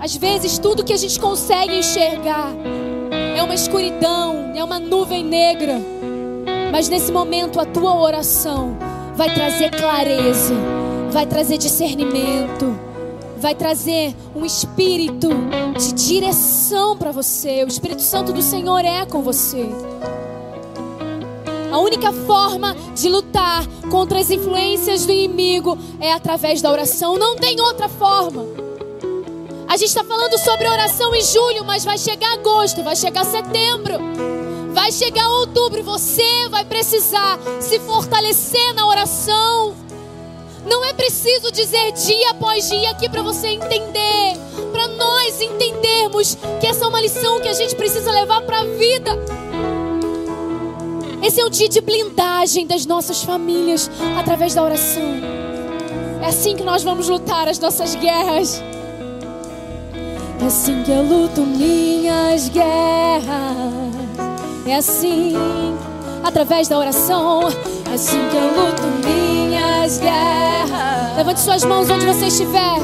[0.00, 2.52] Às vezes, tudo que a gente consegue enxergar
[3.38, 5.80] é uma escuridão, é uma nuvem negra.
[6.72, 8.76] Mas nesse momento, a tua oração
[9.14, 10.54] vai trazer clareza,
[11.12, 12.76] vai trazer discernimento,
[13.36, 15.28] vai trazer um espírito
[15.78, 17.62] de direção para você.
[17.62, 19.68] O Espírito Santo do Senhor é com você.
[21.70, 27.16] A única forma de lutar contra as influências do inimigo é através da oração.
[27.16, 28.67] Não tem outra forma.
[29.68, 33.98] A gente está falando sobre oração em julho, mas vai chegar agosto, vai chegar setembro,
[34.72, 35.82] vai chegar outubro.
[35.82, 39.76] Você vai precisar se fortalecer na oração.
[40.64, 44.38] Não é preciso dizer dia após dia aqui para você entender,
[44.72, 48.64] para nós entendermos que essa é uma lição que a gente precisa levar para a
[48.64, 49.18] vida.
[51.22, 55.02] Esse é o dia de blindagem das nossas famílias através da oração.
[56.22, 58.62] É assim que nós vamos lutar as nossas guerras.
[60.40, 63.94] É assim que eu luto minhas guerras.
[64.66, 65.34] É assim,
[66.22, 67.40] através da oração.
[67.90, 71.16] É assim que eu luto minhas guerras.
[71.16, 72.78] Levante suas mãos onde você estiver.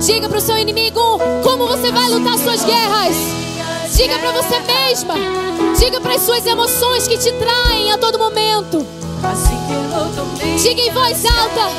[0.00, 1.00] Diga para o seu inimigo
[1.42, 3.16] como você vai lutar suas guerras.
[3.94, 5.14] Diga para você mesma.
[5.78, 8.86] Diga para as suas emoções que te traem a todo momento.
[10.62, 11.70] Diga em voz alta.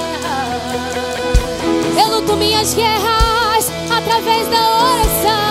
[2.00, 3.27] Eu luto minhas guerras
[4.08, 5.47] através da oração.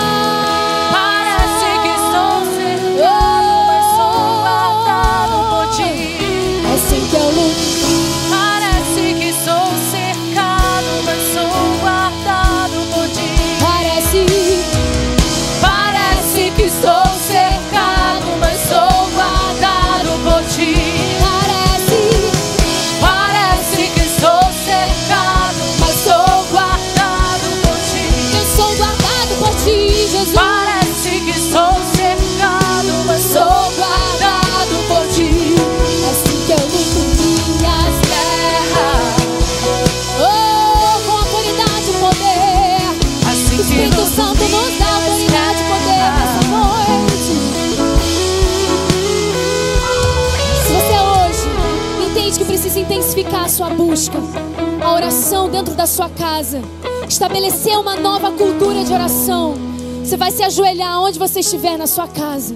[55.27, 56.61] Oração dentro da sua casa,
[57.05, 59.55] estabelecer uma nova cultura de oração,
[60.01, 62.55] você vai se ajoelhar onde você estiver na sua casa.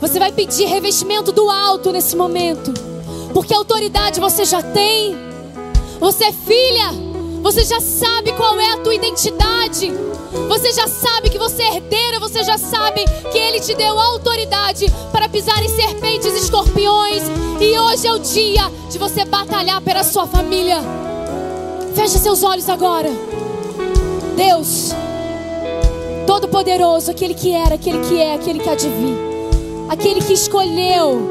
[0.00, 2.72] Você vai pedir revestimento do alto nesse momento,
[3.32, 5.16] porque autoridade você já tem.
[5.98, 6.92] Você é filha,
[7.42, 9.92] você já sabe qual é a tua identidade.
[10.48, 14.86] Você já sabe que você é herdeira, você já sabe que Ele te deu autoridade
[15.10, 17.24] para pisar em serpentes e escorpiões.
[17.60, 21.05] E hoje é o dia de você batalhar pela sua família.
[21.96, 23.08] Feche seus olhos agora.
[24.36, 24.90] Deus,
[26.26, 29.16] Todo-Poderoso, aquele que era, aquele que é, aquele que há de vir,
[29.88, 31.30] aquele que escolheu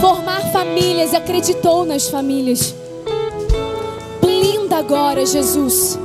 [0.00, 2.72] formar famílias e acreditou nas famílias.
[4.20, 5.98] Blinda agora, Jesus,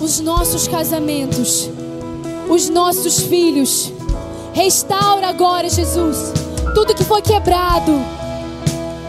[0.00, 1.68] os nossos casamentos,
[2.48, 3.92] os nossos filhos.
[4.54, 6.32] Restaura agora, Jesus,
[6.74, 7.92] tudo que foi quebrado,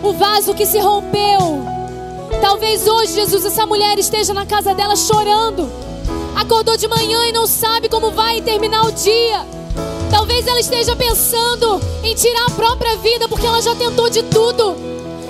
[0.03, 1.70] o vaso que se rompeu.
[2.39, 5.69] Talvez hoje, Jesus, essa mulher esteja na casa dela chorando,
[6.35, 9.45] acordou de manhã e não sabe como vai terminar o dia.
[10.09, 14.75] Talvez ela esteja pensando em tirar a própria vida porque ela já tentou de tudo.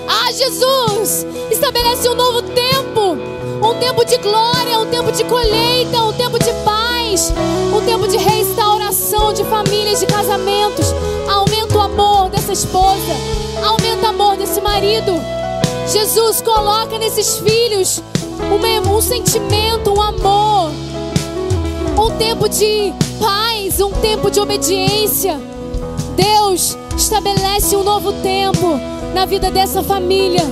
[0.08, 3.16] Ah, Jesus, estabelece um novo tempo,
[3.64, 7.32] um tempo de glória, um tempo de colheita, um tempo de paz,
[7.74, 10.86] um tempo de restauração de famílias, de casamentos.
[11.28, 13.12] Aumenta o amor dessa esposa,
[13.64, 15.41] aumenta o amor desse marido.
[15.92, 18.02] Jesus coloca nesses filhos
[18.50, 20.70] um, um sentimento, um amor,
[21.98, 25.38] um tempo de paz, um tempo de obediência.
[26.16, 28.80] Deus estabelece um novo tempo
[29.12, 30.42] na vida dessa família.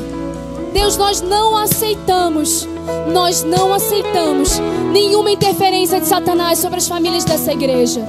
[0.74, 2.68] Deus, nós não aceitamos,
[3.10, 4.60] nós não aceitamos
[4.92, 8.06] nenhuma interferência de Satanás sobre as famílias dessa igreja.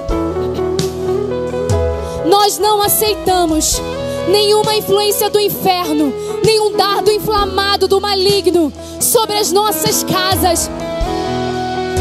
[2.25, 3.81] Nós não aceitamos
[4.29, 10.69] nenhuma influência do inferno, nenhum dardo inflamado do maligno sobre as nossas casas.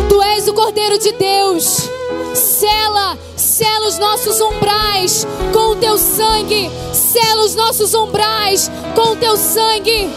[0.09, 1.89] Tu és o Cordeiro de Deus.
[2.35, 6.71] Sela, sela os nossos umbrais com o teu sangue.
[6.93, 10.11] Sela os nossos umbrais com o teu sangue.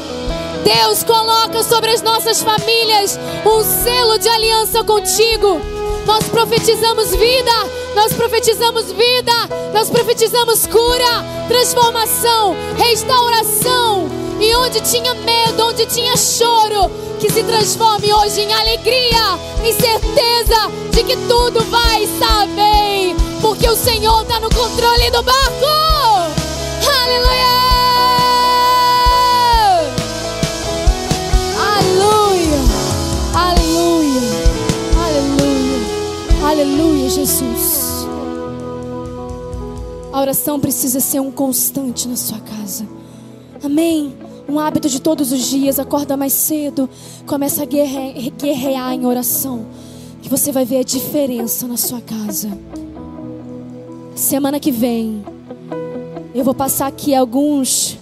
[0.64, 5.73] Deus coloca sobre as nossas famílias um selo de aliança contigo.
[6.06, 7.52] Nós profetizamos vida,
[7.96, 9.32] nós profetizamos vida,
[9.74, 14.10] nós profetizamos cura, transformação, restauração.
[14.40, 20.70] E onde tinha medo, onde tinha choro, que se transforme hoje em alegria, em certeza
[20.92, 25.66] de que tudo vai estar bem, porque o Senhor está no controle do barco.
[26.86, 27.53] Aleluia!
[36.64, 37.10] Aleluia!
[37.10, 38.08] Jesus.
[40.14, 42.88] A oração precisa ser um constante na sua casa.
[43.62, 44.14] Amém.
[44.48, 45.78] Um hábito de todos os dias.
[45.78, 46.90] Acorda mais cedo.
[47.28, 49.66] Começa a guerre- guerrear em oração.
[50.22, 52.50] Que você vai ver a diferença na sua casa.
[54.16, 55.22] Semana que vem,
[56.34, 57.98] eu vou passar aqui alguns,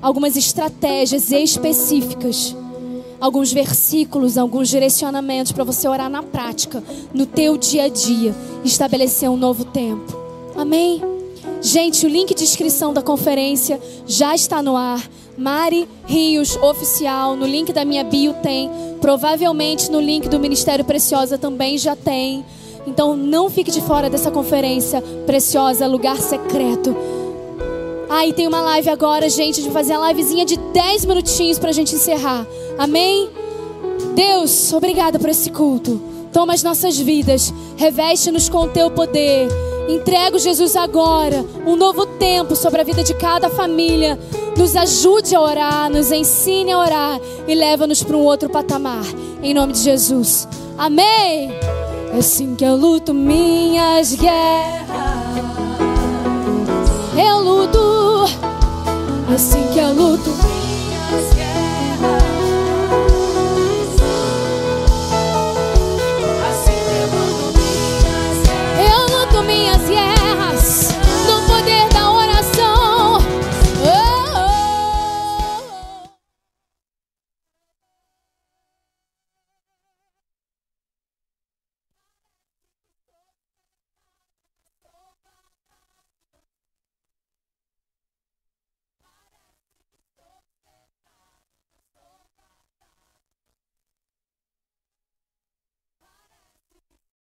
[0.00, 2.56] algumas estratégias específicas.
[3.20, 6.82] Alguns versículos, alguns direcionamentos para você orar na prática,
[7.14, 8.34] no teu dia a dia,
[8.64, 10.16] estabelecer um novo tempo.
[10.54, 11.02] Amém?
[11.62, 15.02] Gente, o link de inscrição da conferência já está no ar.
[15.36, 18.70] Mari Rios Oficial, no link da minha bio tem.
[19.00, 22.44] Provavelmente no link do Ministério Preciosa também já tem.
[22.86, 26.96] Então não fique de fora dessa conferência preciosa, lugar secreto.
[28.08, 31.72] Ah, e tem uma live agora, gente, de fazer a livezinha de 10 minutinhos pra
[31.72, 32.46] gente encerrar.
[32.78, 33.30] Amém?
[34.14, 36.00] Deus, obrigada por esse culto.
[36.32, 39.48] Toma as nossas vidas, reveste-nos com o teu poder.
[39.88, 44.18] Entrega o Jesus agora, um novo tempo sobre a vida de cada família.
[44.56, 49.04] Nos ajude a orar, nos ensine a orar e leva-nos para um outro patamar.
[49.42, 50.48] Em nome de Jesus.
[50.76, 51.50] Amém.
[52.12, 54.86] É assim que eu luto minhas guerras.
[57.16, 57.78] Eu luto,
[59.30, 60.55] é assim que eu luto
[69.56, 70.15] minhas e yeah.